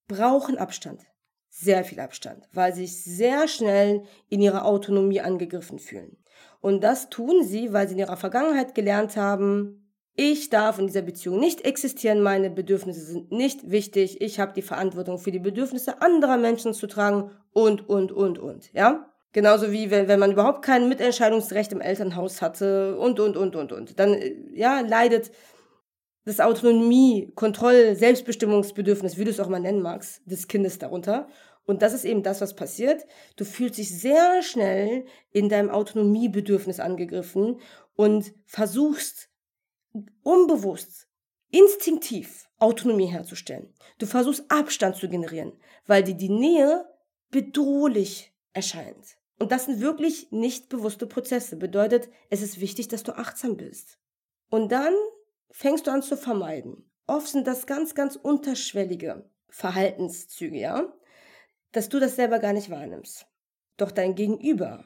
[0.06, 1.06] brauchen Abstand.
[1.48, 6.16] Sehr viel Abstand, weil sie sich sehr schnell in ihrer Autonomie angegriffen fühlen.
[6.60, 11.02] Und das tun sie, weil sie in ihrer Vergangenheit gelernt haben, ich darf in dieser
[11.02, 16.02] Beziehung nicht existieren, meine Bedürfnisse sind nicht wichtig, ich habe die Verantwortung für die Bedürfnisse
[16.02, 19.06] anderer Menschen zu tragen und, und, und, und, ja?
[19.32, 23.70] Genauso wie wenn, wenn man überhaupt kein Mitentscheidungsrecht im Elternhaus hatte und, und, und, und,
[23.70, 23.98] und.
[24.00, 24.20] Dann,
[24.52, 25.30] ja, leidet
[26.24, 31.28] das Autonomie, Kontroll, Selbstbestimmungsbedürfnis, wie du es auch mal nennen magst, des Kindes darunter.
[31.64, 33.06] Und das ist eben das, was passiert.
[33.36, 37.60] Du fühlst dich sehr schnell in deinem Autonomiebedürfnis angegriffen
[37.94, 39.29] und versuchst
[40.22, 41.08] unbewusst,
[41.50, 43.72] instinktiv Autonomie herzustellen.
[43.98, 45.52] Du versuchst Abstand zu generieren,
[45.86, 46.86] weil dir die Nähe
[47.30, 49.16] bedrohlich erscheint.
[49.38, 51.56] Und das sind wirklich nicht bewusste Prozesse.
[51.56, 53.98] Bedeutet, es ist wichtig, dass du achtsam bist.
[54.50, 54.92] Und dann
[55.50, 56.90] fängst du an zu vermeiden.
[57.06, 60.92] Oft sind das ganz, ganz unterschwellige Verhaltenszüge, ja?
[61.72, 63.26] Dass du das selber gar nicht wahrnimmst.
[63.76, 64.84] Doch dein Gegenüber,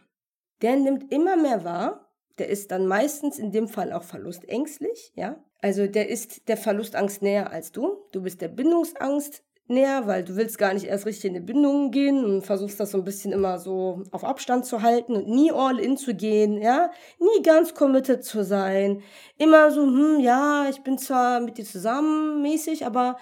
[0.63, 2.04] der nimmt immer mehr wahr,
[2.39, 5.43] der ist dann meistens in dem Fall auch verlustängstlich, ja.
[5.61, 7.97] Also der ist der Verlustangst näher als du.
[8.13, 11.91] Du bist der Bindungsangst näher, weil du willst gar nicht erst richtig in eine Bindung
[11.91, 15.53] gehen und versuchst das so ein bisschen immer so auf Abstand zu halten und nie
[15.53, 19.03] all in zu gehen, ja, nie ganz committed zu sein,
[19.39, 23.17] immer so, hm, ja, ich bin zwar mit dir zusammen mäßig, aber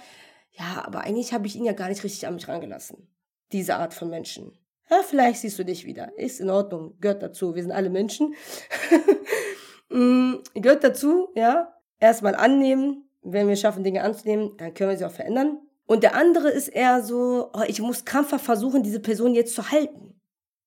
[0.51, 3.09] ja, aber eigentlich habe ich ihn ja gar nicht richtig an mich rangelassen.
[3.53, 4.53] Diese Art von Menschen.
[4.93, 6.13] Ja, vielleicht siehst du dich wieder.
[6.19, 7.55] Ist in Ordnung, gehört dazu.
[7.55, 8.35] Wir sind alle Menschen.
[9.89, 11.75] mm, gehört dazu, ja.
[11.99, 13.09] Erstmal annehmen.
[13.23, 15.61] Wenn wir schaffen, Dinge anzunehmen, dann können wir sie auch verändern.
[15.87, 19.71] Und der andere ist eher so, oh, ich muss krampfhaft versuchen, diese Person jetzt zu
[19.71, 20.21] halten.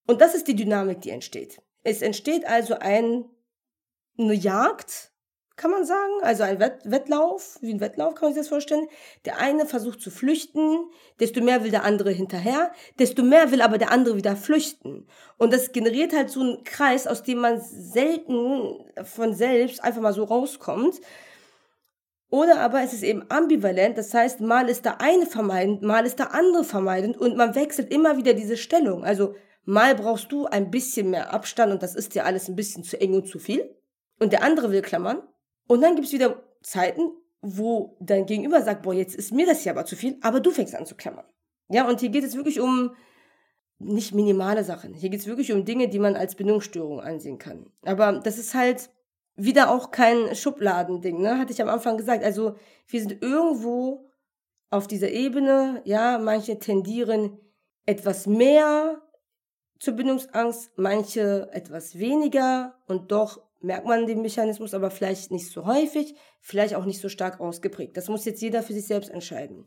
[0.08, 1.62] Und das ist die Dynamik, die entsteht.
[1.84, 3.26] Es entsteht also ein,
[4.18, 5.12] eine Jagd
[5.56, 6.12] kann man sagen.
[6.22, 8.88] Also ein Wett Wettlauf, wie ein Wettlauf kann man sich das vorstellen.
[9.26, 10.90] Der eine versucht zu flüchten,
[11.20, 15.08] desto mehr will der andere hinterher, desto mehr will aber der andere wieder flüchten.
[15.38, 20.14] Und das generiert halt so einen Kreis, aus dem man selten von selbst einfach mal
[20.14, 21.00] so rauskommt.
[22.30, 26.20] Oder aber es ist eben ambivalent, das heißt, mal ist der eine vermeidend, mal ist
[26.20, 29.06] der andere vermeidend und man wechselt immer wieder diese Stellung.
[29.06, 32.84] Also mal brauchst du ein bisschen mehr Abstand und das ist dir alles ein bisschen
[32.84, 33.74] zu eng und zu viel.
[34.20, 35.22] Und der andere will klammern
[35.68, 39.62] und dann gibt es wieder Zeiten, wo dein Gegenüber sagt, boah, jetzt ist mir das
[39.62, 41.26] hier aber zu viel, aber du fängst an zu klammern.
[41.70, 42.96] Ja, und hier geht es wirklich um
[43.80, 44.94] nicht minimale Sachen.
[44.94, 47.70] Hier geht es wirklich um Dinge, die man als Bindungsstörung ansehen kann.
[47.84, 48.90] Aber das ist halt
[49.36, 51.38] wieder auch kein Schubladending, ne?
[51.38, 52.24] Hatte ich am Anfang gesagt.
[52.24, 52.56] Also
[52.88, 54.10] wir sind irgendwo
[54.70, 57.38] auf dieser Ebene, ja, manche tendieren
[57.86, 59.02] etwas mehr
[59.80, 65.66] zur Bindungsangst, manche etwas weniger und doch merkt man den Mechanismus aber vielleicht nicht so
[65.66, 67.98] häufig, vielleicht auch nicht so stark ausgeprägt.
[67.98, 69.66] Das muss jetzt jeder für sich selbst entscheiden.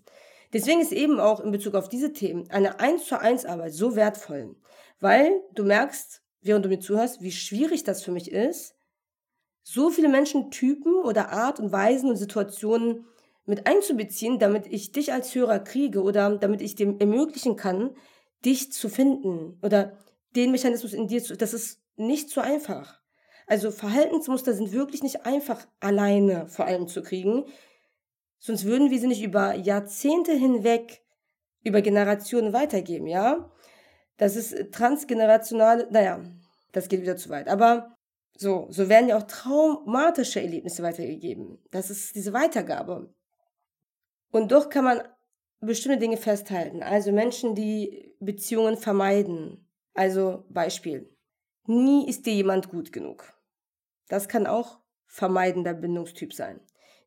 [0.52, 3.96] Deswegen ist eben auch in Bezug auf diese Themen eine 1 zu 1 Arbeit so
[3.96, 4.56] wertvoll,
[5.00, 8.74] weil du merkst, während du mir zuhörst, wie schwierig das für mich ist,
[9.62, 13.04] so viele Menschentypen oder Art und Weisen und Situationen
[13.44, 17.94] mit einzubeziehen, damit ich dich als Hörer kriege oder damit ich dem ermöglichen kann,
[18.44, 19.98] dich zu finden oder
[20.36, 22.97] den Mechanismus in dir zu, das ist nicht so einfach.
[23.48, 27.46] Also Verhaltensmuster sind wirklich nicht einfach alleine vor allem zu kriegen.
[28.38, 31.02] Sonst würden wir sie nicht über Jahrzehnte hinweg
[31.64, 33.50] über Generationen weitergeben, ja?
[34.16, 36.22] Das ist transgenerational, naja,
[36.72, 37.48] das geht wieder zu weit.
[37.48, 37.94] Aber
[38.36, 41.58] so, so werden ja auch traumatische Erlebnisse weitergegeben.
[41.70, 43.12] Das ist diese Weitergabe.
[44.30, 45.02] Und doch kann man
[45.60, 46.82] bestimmte Dinge festhalten.
[46.82, 49.68] Also Menschen, die Beziehungen vermeiden.
[49.94, 51.10] Also Beispiel.
[51.66, 53.37] Nie ist dir jemand gut genug.
[54.08, 56.60] Das kann auch vermeidender Bindungstyp sein.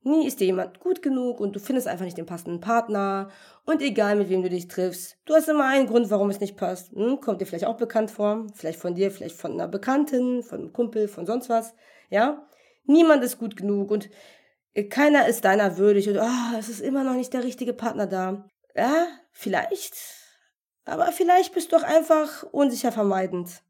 [0.04, 3.30] Nie ist dir jemand gut genug und du findest einfach nicht den passenden Partner.
[3.66, 6.58] Und egal mit wem du dich triffst, du hast immer einen Grund, warum es nicht
[6.58, 6.92] passt.
[6.94, 8.48] Hm, kommt dir vielleicht auch bekannt vor.
[8.56, 11.76] Vielleicht von dir, vielleicht von einer Bekannten, von einem Kumpel, von sonst was.
[12.10, 12.48] Ja?
[12.86, 14.10] Niemand ist gut genug und
[14.90, 18.46] keiner ist deiner würdig und oh, es ist immer noch nicht der richtige Partner da.
[18.76, 19.94] Ja, vielleicht.
[20.86, 23.62] Aber vielleicht bist du auch einfach unsicher vermeidend.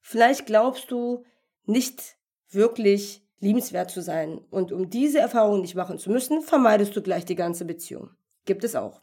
[0.00, 1.24] Vielleicht glaubst du
[1.64, 2.16] nicht
[2.50, 4.40] wirklich liebenswert zu sein.
[4.50, 8.10] Und um diese Erfahrung nicht machen zu müssen, vermeidest du gleich die ganze Beziehung.
[8.44, 9.00] Gibt es auch.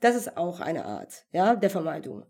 [0.00, 2.24] Das ist auch eine Art, ja, der Vermeidung.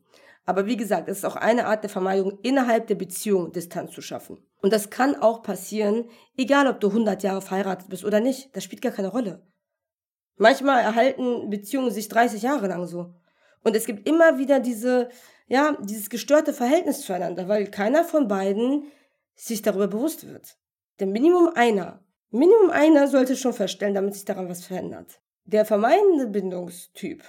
[0.47, 4.01] Aber wie gesagt, es ist auch eine Art der Vermeidung, innerhalb der Beziehung Distanz zu
[4.01, 4.39] schaffen.
[4.63, 8.57] Und das kann auch passieren, egal ob du 100 Jahre verheiratet bist oder nicht.
[8.57, 9.43] Das spielt gar keine Rolle.
[10.39, 13.15] Manchmal erhalten Beziehungen sich 30 Jahre lang so.
[13.63, 15.11] Und es gibt immer wieder diese,
[15.49, 18.85] ja, dieses gestörte Verhältnis zueinander, weil keiner von beiden
[19.39, 20.59] sich darüber bewusst wird.
[21.01, 25.21] Denn Minimum einer, Minimum einer sollte schon feststellen, damit sich daran was verändert.
[25.45, 27.23] Der vermeidende Bindungstyp,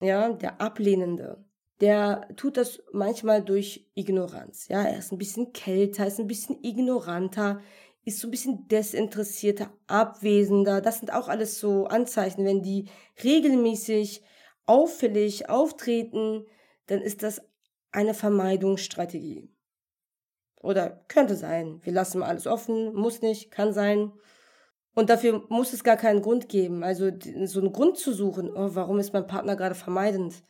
[0.00, 1.44] ja, der ablehnende,
[1.80, 4.68] der tut das manchmal durch Ignoranz.
[4.68, 7.60] Ja, er ist ein bisschen kälter, ist ein bisschen ignoranter,
[8.04, 10.80] ist so ein bisschen desinteressierter, abwesender.
[10.80, 12.44] Das sind auch alles so Anzeichen.
[12.44, 12.88] Wenn die
[13.24, 14.22] regelmäßig
[14.64, 16.46] auffällig auftreten,
[16.86, 17.42] dann ist das
[17.90, 19.50] eine Vermeidungsstrategie.
[20.66, 21.80] Oder könnte sein.
[21.84, 24.12] Wir lassen mal alles offen, muss nicht, kann sein.
[24.94, 26.82] Und dafür muss es gar keinen Grund geben.
[26.82, 27.10] Also
[27.44, 30.42] so einen Grund zu suchen, oh, warum ist mein Partner gerade vermeidend?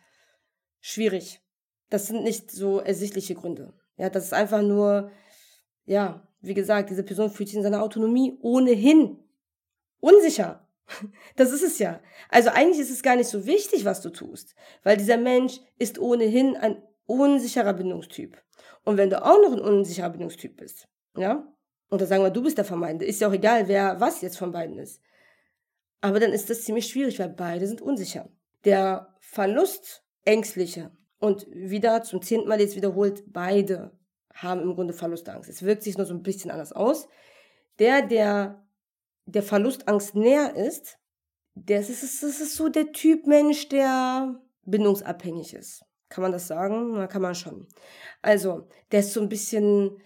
[0.80, 1.42] Schwierig.
[1.90, 3.74] Das sind nicht so ersichtliche Gründe.
[3.98, 5.10] Ja, das ist einfach nur,
[5.84, 9.18] ja, wie gesagt, diese Person fühlt sich in seiner Autonomie ohnehin
[10.00, 10.66] unsicher.
[11.34, 12.00] Das ist es ja.
[12.30, 15.98] Also eigentlich ist es gar nicht so wichtig, was du tust, weil dieser Mensch ist
[15.98, 18.40] ohnehin ein unsicherer Bindungstyp.
[18.86, 21.46] Und wenn du auch noch ein unsicherer Bindungstyp bist, ja,
[21.88, 24.38] und da sagen wir, du bist der Vermeidende, ist ja auch egal, wer was jetzt
[24.38, 25.02] von beiden ist.
[26.00, 28.30] Aber dann ist das ziemlich schwierig, weil beide sind unsicher.
[28.64, 33.92] Der Verlustängstliche und wieder zum zehnten Mal jetzt wiederholt, beide
[34.32, 35.50] haben im Grunde Verlustangst.
[35.50, 37.08] Es wirkt sich nur so ein bisschen anders aus.
[37.78, 38.66] Der, der
[39.26, 40.98] der Verlustangst näher ist,
[41.54, 45.84] das ist, das ist so der Typ Mensch, der bindungsabhängig ist.
[46.08, 46.92] Kann man das sagen?
[46.94, 47.66] Na, kann man schon.
[48.22, 49.98] Also, der ist so ein bisschen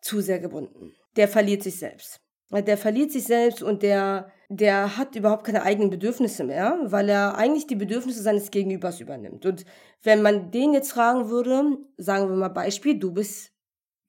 [0.00, 0.94] zu sehr gebunden.
[1.16, 2.20] Der verliert sich selbst.
[2.50, 7.38] Der verliert sich selbst und der, der hat überhaupt keine eigenen Bedürfnisse mehr, weil er
[7.38, 9.46] eigentlich die Bedürfnisse seines Gegenübers übernimmt.
[9.46, 9.64] Und
[10.02, 13.52] wenn man den jetzt fragen würde, sagen wir mal Beispiel, du bist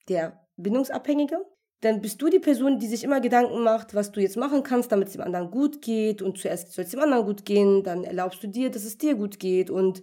[0.10, 1.38] der Bindungsabhängige,
[1.80, 4.92] dann bist du die Person, die sich immer Gedanken macht, was du jetzt machen kannst,
[4.92, 6.22] damit es dem anderen gut geht.
[6.22, 9.16] Und zuerst soll es dem anderen gut gehen, dann erlaubst du dir, dass es dir
[9.16, 9.70] gut geht.
[9.70, 10.02] Und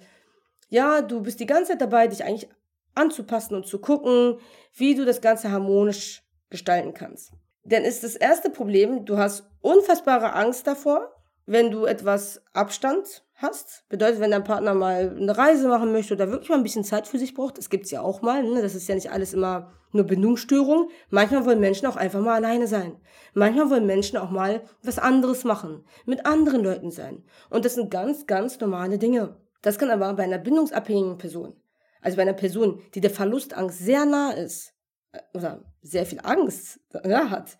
[0.71, 2.49] ja, du bist die ganze Zeit dabei, dich eigentlich
[2.95, 4.39] anzupassen und zu gucken,
[4.75, 7.33] wie du das Ganze harmonisch gestalten kannst.
[7.65, 13.85] Denn ist das erste Problem, du hast unfassbare Angst davor, wenn du etwas Abstand hast.
[13.89, 17.07] Bedeutet, wenn dein Partner mal eine Reise machen möchte oder wirklich mal ein bisschen Zeit
[17.07, 18.63] für sich braucht, das gibt's ja auch mal, ne?
[18.63, 20.89] das ist ja nicht alles immer nur Bindungsstörung.
[21.11, 22.97] Manchmal wollen Menschen auch einfach mal alleine sein.
[23.35, 27.25] Manchmal wollen Menschen auch mal was anderes machen, mit anderen Leuten sein.
[27.51, 29.37] Und das sind ganz, ganz normale Dinge.
[29.63, 31.55] Das kann aber bei einer bindungsabhängigen Person,
[32.01, 34.75] also bei einer Person, die der Verlustangst sehr nah ist,
[35.13, 37.59] äh, oder sehr viel Angst ja, hat,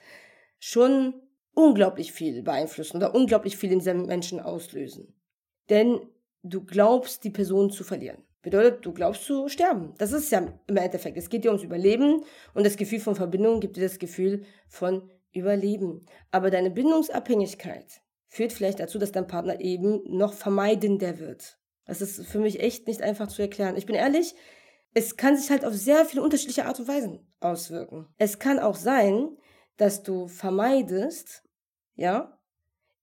[0.59, 1.15] schon
[1.55, 5.15] unglaublich viel beeinflussen oder unglaublich viel in diesem Menschen auslösen.
[5.69, 6.01] Denn
[6.43, 8.25] du glaubst, die Person zu verlieren.
[8.43, 9.95] Bedeutet, du glaubst zu sterben.
[9.99, 11.19] Das ist ja im Endeffekt.
[11.19, 15.11] Es geht dir ums Überleben und das Gefühl von Verbindung gibt dir das Gefühl von
[15.33, 16.07] Überleben.
[16.31, 21.60] Aber deine Bindungsabhängigkeit führt vielleicht dazu, dass dein Partner eben noch vermeidender wird.
[21.91, 23.77] Das ist für mich echt nicht einfach zu erklären.
[23.77, 24.37] Ich bin ehrlich,
[24.95, 28.07] es kann sich halt auf sehr viele unterschiedliche Art und Weisen auswirken.
[28.17, 29.37] Es kann auch sein,
[29.77, 31.43] dass du vermeidest,
[31.97, 32.39] ja,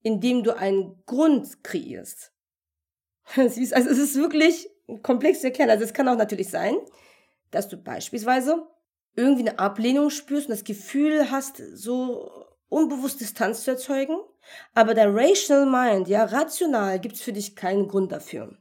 [0.04, 2.32] indem du einen Grund kreierst.
[3.36, 4.70] Siehst, also es ist wirklich
[5.04, 5.70] komplex zu erklären.
[5.70, 6.78] Also es kann auch natürlich sein,
[7.52, 8.68] dass du beispielsweise
[9.18, 12.32] irgendwie eine Ablehnung spürst und das Gefühl hast, so
[12.70, 14.16] unbewusst Distanz zu erzeugen,
[14.74, 18.58] aber der Rational Mind, ja, rational, gibt es für dich keinen Grund dafür.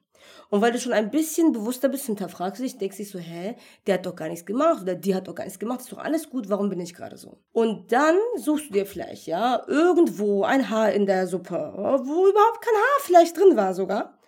[0.51, 3.57] Und weil du schon ein bisschen bewusster bist, hinterfragst du dich, denkst dich so, hä,
[3.87, 5.99] der hat doch gar nichts gemacht oder die hat doch gar nichts gemacht, ist doch
[5.99, 7.43] alles gut, warum bin ich gerade so?
[7.53, 12.63] Und dann suchst du dir vielleicht, ja, irgendwo ein Haar in der Suppe, wo überhaupt
[12.63, 14.19] kein Haar vielleicht drin war sogar,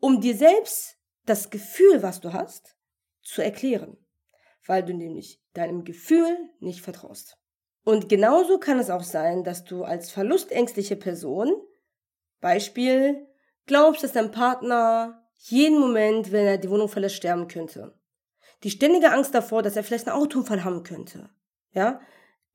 [0.00, 2.76] um dir selbst das Gefühl, was du hast,
[3.22, 3.96] zu erklären.
[4.66, 7.38] Weil du nämlich deinem Gefühl nicht vertraust.
[7.84, 11.54] Und genauso kann es auch sein, dass du als verlustängstliche Person,
[12.40, 13.28] Beispiel,
[13.66, 17.94] glaubst, dass dein Partner jeden Moment, wenn er die Wohnung verlässt, sterben könnte.
[18.62, 21.28] Die ständige Angst davor, dass er vielleicht einen Autounfall haben könnte.
[21.72, 22.00] Ja,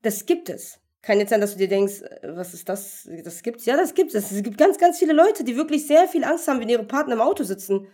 [0.02, 0.80] das gibt es.
[1.00, 3.08] Kann jetzt sein, dass du dir denkst, äh, was ist das?
[3.24, 3.66] Das gibt's.
[3.66, 4.30] Ja, das gibt es.
[4.30, 7.14] Es gibt ganz, ganz viele Leute, die wirklich sehr viel Angst haben, wenn ihre Partner
[7.14, 7.88] im Auto sitzen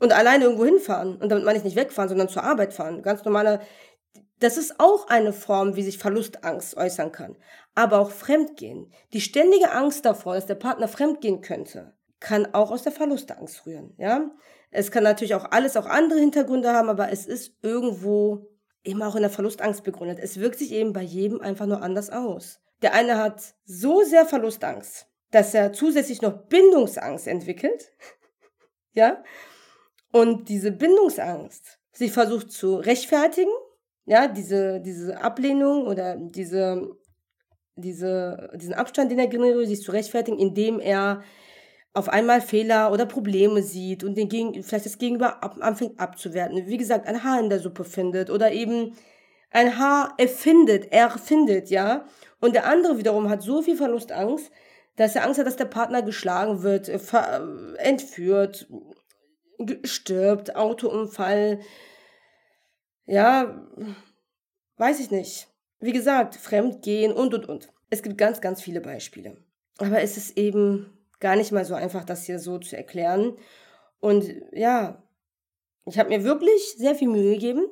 [0.00, 1.16] und alleine irgendwo hinfahren.
[1.16, 3.02] Und damit meine ich nicht wegfahren, sondern zur Arbeit fahren.
[3.02, 3.60] Ganz normale.
[4.40, 7.36] Das ist auch eine Form, wie sich Verlustangst äußern kann.
[7.74, 8.92] Aber auch Fremdgehen.
[9.12, 11.94] Die ständige Angst davor, dass der Partner fremdgehen könnte
[12.24, 14.30] kann auch aus der Verlustangst rühren, ja.
[14.70, 18.48] Es kann natürlich auch alles auch andere Hintergründe haben, aber es ist irgendwo
[18.82, 20.18] immer auch in der Verlustangst begründet.
[20.20, 22.60] Es wirkt sich eben bei jedem einfach nur anders aus.
[22.80, 27.92] Der eine hat so sehr Verlustangst, dass er zusätzlich noch Bindungsangst entwickelt,
[28.92, 29.22] ja.
[30.10, 33.52] Und diese Bindungsangst sich versucht zu rechtfertigen,
[34.06, 36.88] ja, diese, diese Ablehnung oder diese,
[37.76, 41.22] diese, diesen Abstand, den er generiert, sich zu rechtfertigen, indem er
[41.94, 46.66] auf einmal Fehler oder Probleme sieht und den Gegen vielleicht das Gegenüber ab anfängt abzuwerten.
[46.66, 48.96] Wie gesagt, ein Haar in der Suppe findet oder eben
[49.50, 52.04] ein Haar erfindet, erfindet, ja.
[52.40, 54.50] Und der andere wiederum hat so viel Verlustangst,
[54.96, 56.98] dass er Angst hat, dass der Partner geschlagen wird, äh,
[57.78, 58.66] entführt,
[59.84, 61.60] stirbt, Autounfall.
[63.06, 63.68] Ja,
[64.78, 65.46] weiß ich nicht.
[65.78, 67.72] Wie gesagt, Fremdgehen und, und, und.
[67.88, 69.36] Es gibt ganz, ganz viele Beispiele.
[69.78, 73.36] Aber es ist eben gar nicht mal so einfach, das hier so zu erklären.
[74.00, 75.02] Und ja,
[75.86, 77.66] ich habe mir wirklich sehr viel Mühe gegeben,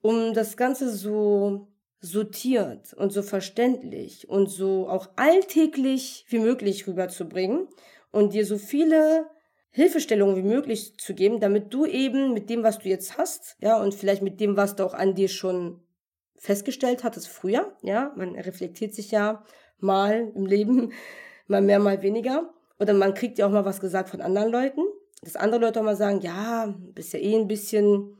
[0.00, 1.68] um das Ganze so
[2.00, 7.68] sortiert und so verständlich und so auch alltäglich wie möglich rüberzubringen
[8.10, 9.26] und dir so viele
[9.70, 13.80] Hilfestellungen wie möglich zu geben, damit du eben mit dem, was du jetzt hast, ja,
[13.80, 15.80] und vielleicht mit dem, was du auch an dir schon
[16.36, 19.44] festgestellt hattest früher, ja, man reflektiert sich ja
[19.78, 20.92] mal im Leben,
[21.46, 22.52] mal mehr, mal weniger.
[22.82, 24.80] Oder man kriegt ja auch mal was gesagt von anderen Leuten,
[25.22, 28.16] dass andere Leute auch mal sagen, ja, bist ja eh ein bisschen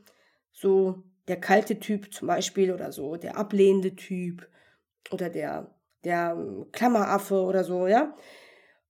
[0.53, 4.47] so der kalte Typ zum Beispiel oder so, der ablehnende Typ
[5.11, 6.37] oder der, der
[6.71, 8.15] Klammeraffe oder so, ja.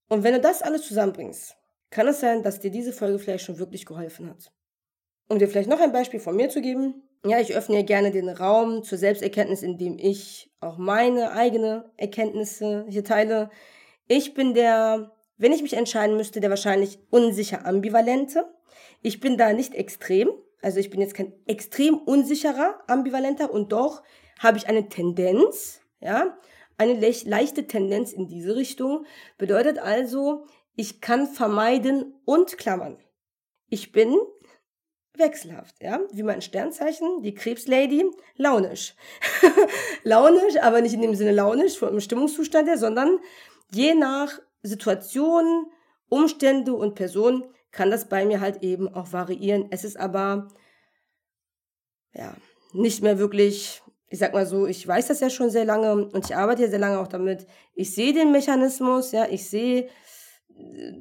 [0.09, 1.55] Und wenn du das alles zusammenbringst,
[1.89, 4.51] kann es sein, dass dir diese Folge vielleicht schon wirklich geholfen hat.
[5.27, 8.11] Um dir vielleicht noch ein Beispiel von mir zu geben, ja, ich öffne hier gerne
[8.11, 13.49] den Raum zur Selbsterkenntnis, indem ich auch meine eigene Erkenntnisse hier teile.
[14.07, 15.09] Ich bin der
[15.43, 18.45] wenn ich mich entscheiden müsste, der wahrscheinlich unsicher ambivalente.
[19.01, 20.29] Ich bin da nicht extrem,
[20.61, 24.03] also ich bin jetzt kein extrem unsicherer ambivalenter und doch
[24.39, 26.37] habe ich eine Tendenz, ja,
[26.77, 29.05] eine le leichte Tendenz in diese Richtung.
[29.37, 30.45] Bedeutet also,
[30.77, 32.97] ich kann vermeiden und klammern.
[33.67, 34.15] Ich bin
[35.17, 38.05] wechselhaft, ja, wie mein Sternzeichen, die Krebslady,
[38.37, 38.95] launisch.
[40.03, 43.19] launisch, aber nicht in dem Sinne launisch vom Stimmungszustand her, sondern
[43.73, 45.67] je nach Situation,
[46.09, 49.67] Umstände und Person kann das bei mir halt eben auch variieren.
[49.71, 50.49] Es ist aber
[52.13, 52.35] ja
[52.73, 56.25] nicht mehr wirklich, ich sag mal so, ich weiß das ja schon sehr lange und
[56.25, 57.47] ich arbeite ja sehr lange auch damit.
[57.73, 59.89] Ich sehe den Mechanismus, ja, ich sehe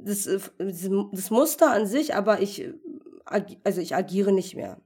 [0.05, 2.71] das, das Muster an sich, aber ich
[3.25, 4.81] also ich agiere nicht mehr.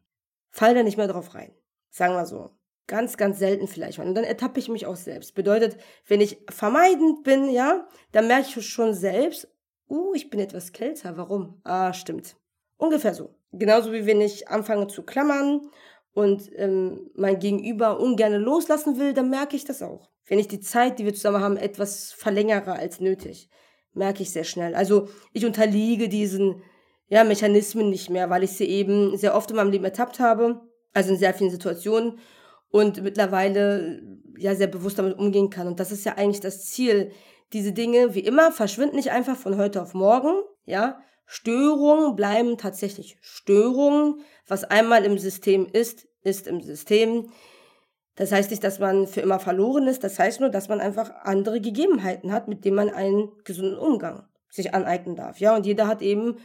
[0.51, 1.53] Fall da nicht mehr drauf rein.
[1.91, 2.56] Sagen wir so.
[2.87, 4.07] Ganz, ganz selten vielleicht mal.
[4.07, 5.34] Und dann ertappe ich mich auch selbst.
[5.34, 5.76] Bedeutet,
[6.07, 9.49] wenn ich vermeidend bin, ja, dann merke ich schon selbst,
[9.89, 11.16] uh, ich bin etwas kälter.
[11.16, 11.61] Warum?
[11.64, 12.37] Ah, stimmt.
[12.76, 13.34] Ungefähr so.
[13.53, 15.68] Genauso wie wenn ich anfange zu klammern
[16.12, 20.11] und ähm, mein Gegenüber ungern loslassen will, dann merke ich das auch.
[20.26, 23.49] Wenn ich die Zeit, die wir zusammen haben, etwas verlängere als nötig,
[23.93, 24.74] merke ich sehr schnell.
[24.74, 26.62] Also ich unterliege diesen
[27.09, 30.61] ja, Mechanismen nicht mehr, weil ich sie eben sehr oft in meinem Leben ertappt habe,
[30.93, 32.18] also in sehr vielen Situationen
[32.77, 34.03] und mittlerweile
[34.37, 35.66] ja sehr bewusst damit umgehen kann.
[35.66, 37.11] Und das ist ja eigentlich das Ziel.
[37.53, 40.33] Diese Dinge, wie immer, verschwinden nicht einfach von heute auf morgen,
[40.64, 41.01] ja.
[41.29, 44.20] Störungen bleiben tatsächlich Störungen.
[44.47, 47.31] Was einmal im System ist, ist im System.
[48.14, 50.05] Das heißt nicht, dass man für immer verloren ist.
[50.05, 54.29] Das heißt nur, dass man einfach andere Gegebenheiten hat, mit denen man einen gesunden Umgang
[54.49, 55.39] sich aneignen darf.
[55.39, 56.37] Ja, und jeder hat eben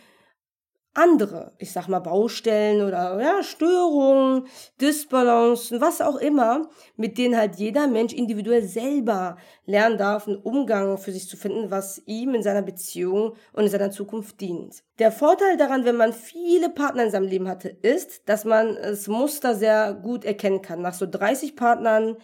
[0.94, 4.48] andere, ich sag mal Baustellen oder ja, Störungen,
[4.82, 10.98] Disbalancen, was auch immer, mit denen halt jeder Mensch individuell selber lernen darf, einen Umgang
[10.98, 14.84] für sich zu finden, was ihm in seiner Beziehung und in seiner Zukunft dient.
[15.00, 19.08] Der Vorteil daran, wenn man viele Partner in seinem Leben hatte, ist, dass man das
[19.08, 20.82] Muster sehr gut erkennen kann.
[20.82, 22.18] Nach so 30 Partnern,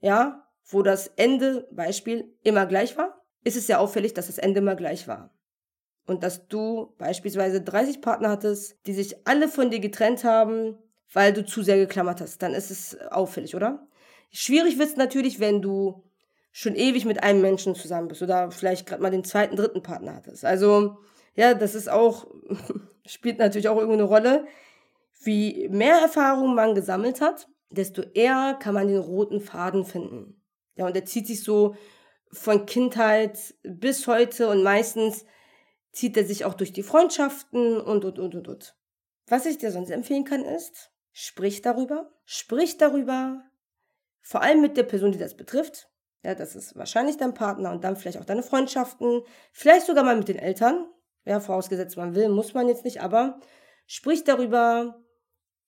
[0.00, 4.58] ja, wo das Ende, Beispiel, immer gleich war, ist es sehr auffällig, dass das Ende
[4.58, 5.30] immer gleich war
[6.10, 10.76] und dass du beispielsweise 30 Partner hattest, die sich alle von dir getrennt haben,
[11.12, 13.86] weil du zu sehr geklammert hast, dann ist es auffällig, oder?
[14.32, 16.02] Schwierig wird es natürlich, wenn du
[16.50, 20.16] schon ewig mit einem Menschen zusammen bist oder vielleicht gerade mal den zweiten, dritten Partner
[20.16, 20.44] hattest.
[20.44, 20.98] Also,
[21.36, 22.26] ja, das ist auch,
[23.06, 24.46] spielt natürlich auch irgendwie eine Rolle.
[25.22, 30.42] Wie mehr Erfahrung man gesammelt hat, desto eher kann man den roten Faden finden.
[30.74, 31.76] Ja, und der zieht sich so
[32.32, 35.24] von Kindheit bis heute und meistens
[35.92, 38.76] zieht er sich auch durch die Freundschaften und, und, und, und, und.
[39.26, 43.42] Was ich dir sonst empfehlen kann, ist, sprich darüber, sprich darüber,
[44.20, 45.88] vor allem mit der Person, die das betrifft.
[46.22, 49.22] Ja, das ist wahrscheinlich dein Partner und dann vielleicht auch deine Freundschaften,
[49.52, 50.86] vielleicht sogar mal mit den Eltern.
[51.24, 53.40] Ja, vorausgesetzt man will, muss man jetzt nicht, aber
[53.86, 55.02] sprich darüber,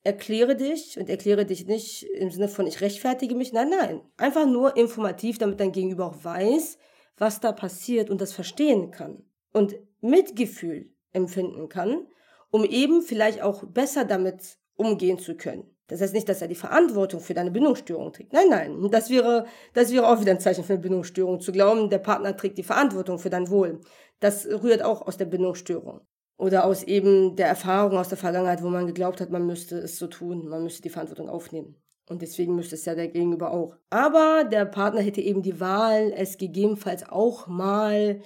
[0.02, 3.52] erkläre dich und erkläre dich nicht im Sinne von ich rechtfertige mich.
[3.52, 4.02] Nein, nein.
[4.16, 6.78] Einfach nur informativ, damit dein Gegenüber auch weiß,
[7.16, 9.24] was da passiert und das verstehen kann.
[9.52, 12.06] Und Mitgefühl empfinden kann,
[12.50, 15.72] um eben vielleicht auch besser damit umgehen zu können.
[15.88, 18.32] Das heißt nicht, dass er die Verantwortung für deine Bindungsstörung trägt.
[18.32, 18.88] Nein, nein.
[18.90, 21.40] Das wäre, das wäre auch wieder ein Zeichen für eine Bindungsstörung.
[21.40, 23.80] Zu glauben, der Partner trägt die Verantwortung für dein Wohl.
[24.20, 26.00] Das rührt auch aus der Bindungsstörung.
[26.38, 29.98] Oder aus eben der Erfahrung aus der Vergangenheit, wo man geglaubt hat, man müsste es
[29.98, 31.76] so tun, man müsste die Verantwortung aufnehmen.
[32.08, 33.76] Und deswegen müsste es ja der Gegenüber auch.
[33.90, 38.20] Aber der Partner hätte eben die Wahl, es gegebenenfalls auch mal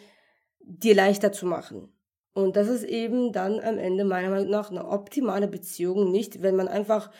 [0.67, 1.93] dir leichter zu machen.
[2.35, 6.57] Und das ist eben dann am Ende meiner Meinung nach eine optimale Beziehung, nicht wenn
[6.57, 7.11] man einfach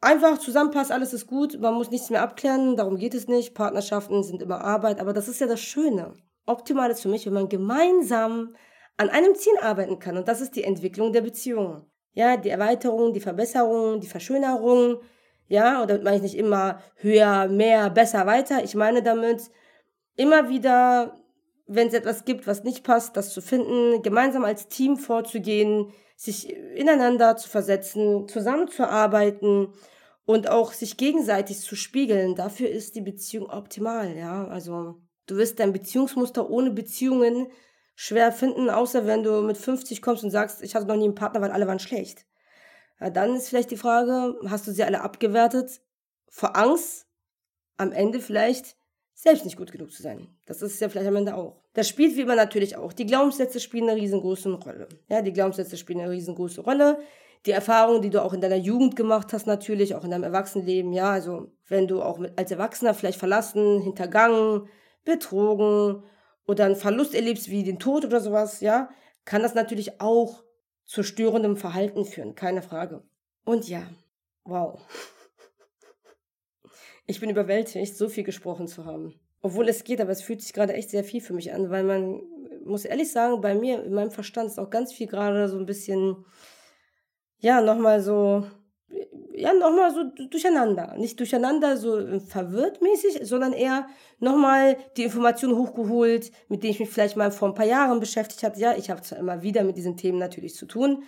[0.00, 3.54] einfach zusammenpasst, alles ist gut, man muss nichts mehr abklären, darum geht es nicht.
[3.54, 6.14] Partnerschaften sind immer Arbeit, aber das ist ja das Schöne.
[6.44, 8.54] Optimal ist für mich, wenn man gemeinsam
[8.96, 11.86] an einem Ziel arbeiten kann und das ist die Entwicklung der Beziehung.
[12.12, 15.00] Ja, die Erweiterung, die Verbesserung, die Verschönerung,
[15.48, 18.64] ja, und damit meine ich nicht immer höher, mehr, besser, weiter.
[18.64, 19.42] Ich meine damit
[20.16, 21.20] immer wieder
[21.66, 26.54] wenn es etwas gibt, was nicht passt, das zu finden, gemeinsam als Team vorzugehen, sich
[26.54, 29.68] ineinander zu versetzen, zusammenzuarbeiten
[30.24, 32.34] und auch sich gegenseitig zu spiegeln.
[32.34, 34.46] Dafür ist die Beziehung optimal, ja.
[34.46, 34.96] Also
[35.26, 37.48] du wirst dein Beziehungsmuster ohne Beziehungen
[37.94, 41.14] schwer finden, außer wenn du mit 50 kommst und sagst, ich hatte noch nie einen
[41.14, 42.26] Partner, weil alle waren schlecht.
[43.00, 45.80] Ja, dann ist vielleicht die Frage, hast du sie alle abgewertet?
[46.28, 47.06] Vor Angst,
[47.76, 48.76] am Ende vielleicht
[49.16, 50.28] selbst nicht gut genug zu sein.
[50.44, 51.62] Das ist ja vielleicht am Ende auch.
[51.72, 52.92] Das spielt wie immer natürlich auch.
[52.92, 54.88] Die Glaubenssätze spielen eine riesengroße Rolle.
[55.08, 56.98] Ja, die Glaubenssätze spielen eine riesengroße Rolle.
[57.46, 60.92] Die Erfahrungen, die du auch in deiner Jugend gemacht hast, natürlich, auch in deinem Erwachsenenleben,
[60.92, 64.68] ja, also wenn du auch als Erwachsener vielleicht verlassen, hintergangen,
[65.04, 66.02] betrogen
[66.46, 68.90] oder einen Verlust erlebst wie den Tod oder sowas, ja,
[69.24, 70.44] kann das natürlich auch
[70.84, 73.02] zu störendem Verhalten führen, keine Frage.
[73.44, 73.82] Und ja,
[74.44, 74.78] wow.
[77.06, 79.14] Ich bin überwältigt, so viel gesprochen zu haben.
[79.42, 81.84] Obwohl es geht, aber es fühlt sich gerade echt sehr viel für mich an, weil
[81.84, 82.20] man,
[82.64, 85.66] muss ehrlich sagen, bei mir, in meinem Verstand ist auch ganz viel gerade so ein
[85.66, 86.24] bisschen
[87.38, 88.46] ja, nochmal so,
[89.34, 90.94] ja, nochmal so durcheinander.
[90.96, 93.86] Nicht durcheinander, so verwirrt mäßig, sondern eher
[94.18, 98.42] nochmal die Informationen hochgeholt, mit denen ich mich vielleicht mal vor ein paar Jahren beschäftigt
[98.42, 98.60] hatte.
[98.60, 101.04] Ja, ich habe zwar immer wieder mit diesen Themen natürlich zu tun,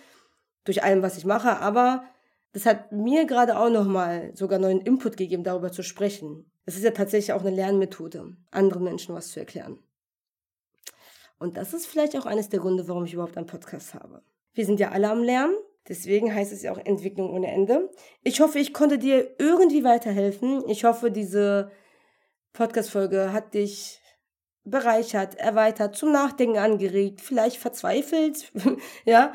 [0.65, 2.03] durch allem, was ich mache, aber
[2.51, 6.51] das hat mir gerade auch nochmal sogar neuen Input gegeben, darüber zu sprechen.
[6.65, 9.79] Es ist ja tatsächlich auch eine Lernmethode, anderen Menschen was zu erklären.
[11.37, 14.23] Und das ist vielleicht auch eines der Gründe, warum ich überhaupt einen Podcast habe.
[14.53, 15.55] Wir sind ja alle am Lernen,
[15.87, 17.89] deswegen heißt es ja auch Entwicklung ohne Ende.
[18.23, 20.67] Ich hoffe, ich konnte dir irgendwie weiterhelfen.
[20.67, 21.71] Ich hoffe, diese
[22.53, 24.01] Podcast-Folge hat dich
[24.63, 28.51] bereichert, erweitert, zum Nachdenken angeregt, vielleicht verzweifelt,
[29.05, 29.33] ja,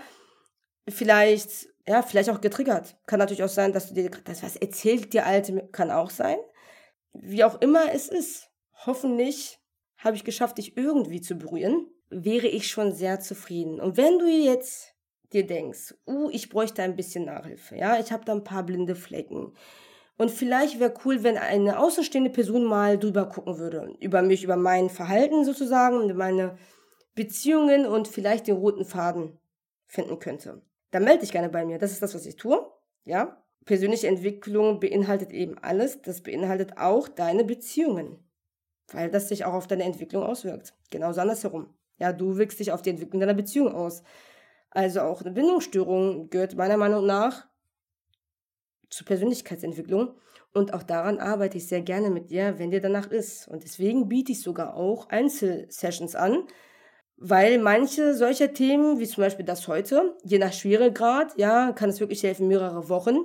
[0.89, 2.97] vielleicht, ja, vielleicht auch getriggert.
[3.07, 6.37] Kann natürlich auch sein, dass du dir, das was erzählt dir Alte, kann auch sein.
[7.13, 8.51] Wie auch immer es ist.
[8.87, 9.61] Hoffentlich
[9.99, 13.81] habe ich geschafft, dich irgendwie zu berühren wäre ich schon sehr zufrieden.
[13.81, 14.95] Und wenn du jetzt
[15.33, 18.95] dir denkst, uh, ich bräuchte ein bisschen Nachhilfe, ja, ich habe da ein paar blinde
[18.95, 19.53] Flecken.
[20.17, 24.57] Und vielleicht wäre cool, wenn eine außenstehende Person mal drüber gucken würde, über mich, über
[24.57, 26.57] mein Verhalten sozusagen, meine
[27.17, 29.39] Beziehungen und vielleicht den roten Faden
[29.87, 30.63] finden könnte.
[30.95, 31.79] Dann melde dich gerne bei mir.
[31.79, 32.71] Das ist das, was ich tue.
[33.05, 33.43] Ja?
[33.65, 36.01] Persönliche Entwicklung beinhaltet eben alles.
[36.03, 38.21] Das beinhaltet auch deine Beziehungen.
[38.93, 40.73] Weil das sich auch auf deine Entwicklung auswirkt.
[40.91, 41.75] Genauso andersherum.
[41.99, 44.05] Ja, du wirkst dich auf die Entwicklung deiner Beziehung aus.
[44.71, 47.49] Also auch eine Bindungsstörung gehört meiner Meinung nach
[48.89, 50.15] zur Persönlichkeitsentwicklung.
[50.53, 53.49] Und auch daran arbeite ich sehr gerne mit dir, wenn dir danach ist.
[53.49, 56.47] Und deswegen biete ich sogar auch Einzelsessions an,
[57.17, 62.01] weil manche solcher Themen, wie zum Beispiel das heute, je nach Schweregrad, ja, kann es
[62.01, 63.17] wirklich helfen, mehrere Wochen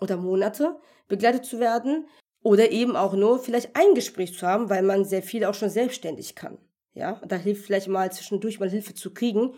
[0.00, 0.76] oder Monate
[1.08, 2.06] begleitet zu werden.
[2.42, 5.70] Oder eben auch nur vielleicht ein Gespräch zu haben, weil man sehr viel auch schon
[5.70, 6.58] selbstständig kann.
[6.94, 9.54] Ja, da hilft vielleicht mal zwischendurch mal Hilfe zu kriegen,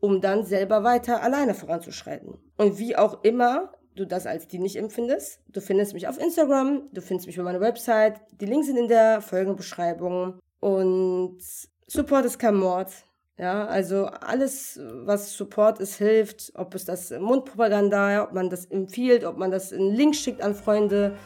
[0.00, 2.34] um dann selber weiter alleine voranzuschreiten.
[2.56, 7.00] Und wie auch immer du das als dienlich empfindest, du findest mich auf Instagram, du
[7.00, 11.38] findest mich über meine Website, die Links sind in der Folgenbeschreibung und
[11.86, 12.90] Support ist kein Mord.
[13.36, 19.24] Ja, also alles, was Support ist, hilft, ob es das Mundpropaganda, ob man das empfiehlt,
[19.24, 21.16] ob man das in Link schickt an Freunde,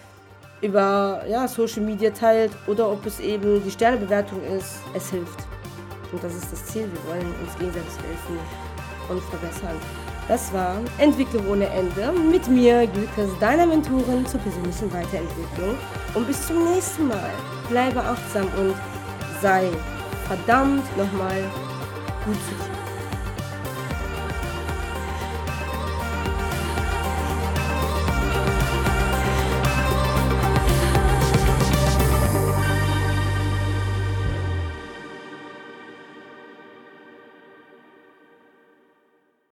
[0.62, 5.38] über ja, Social Media teilt oder ob es eben die Sternebewertung ist, es hilft.
[6.10, 6.88] Und das ist das Ziel.
[6.90, 8.38] Wir wollen uns gegenseitig helfen
[9.10, 9.76] und verbessern.
[10.26, 15.76] Das war Entwicklung ohne Ende mit mir, Gülkes, deiner Mentorin zur persönlichen Weiterentwicklung.
[16.14, 17.30] Und bis zum nächsten Mal.
[17.68, 18.74] Bleibe achtsam und
[19.42, 19.68] sei
[20.26, 21.44] verdammt nochmal
[22.24, 22.77] gut zu dir.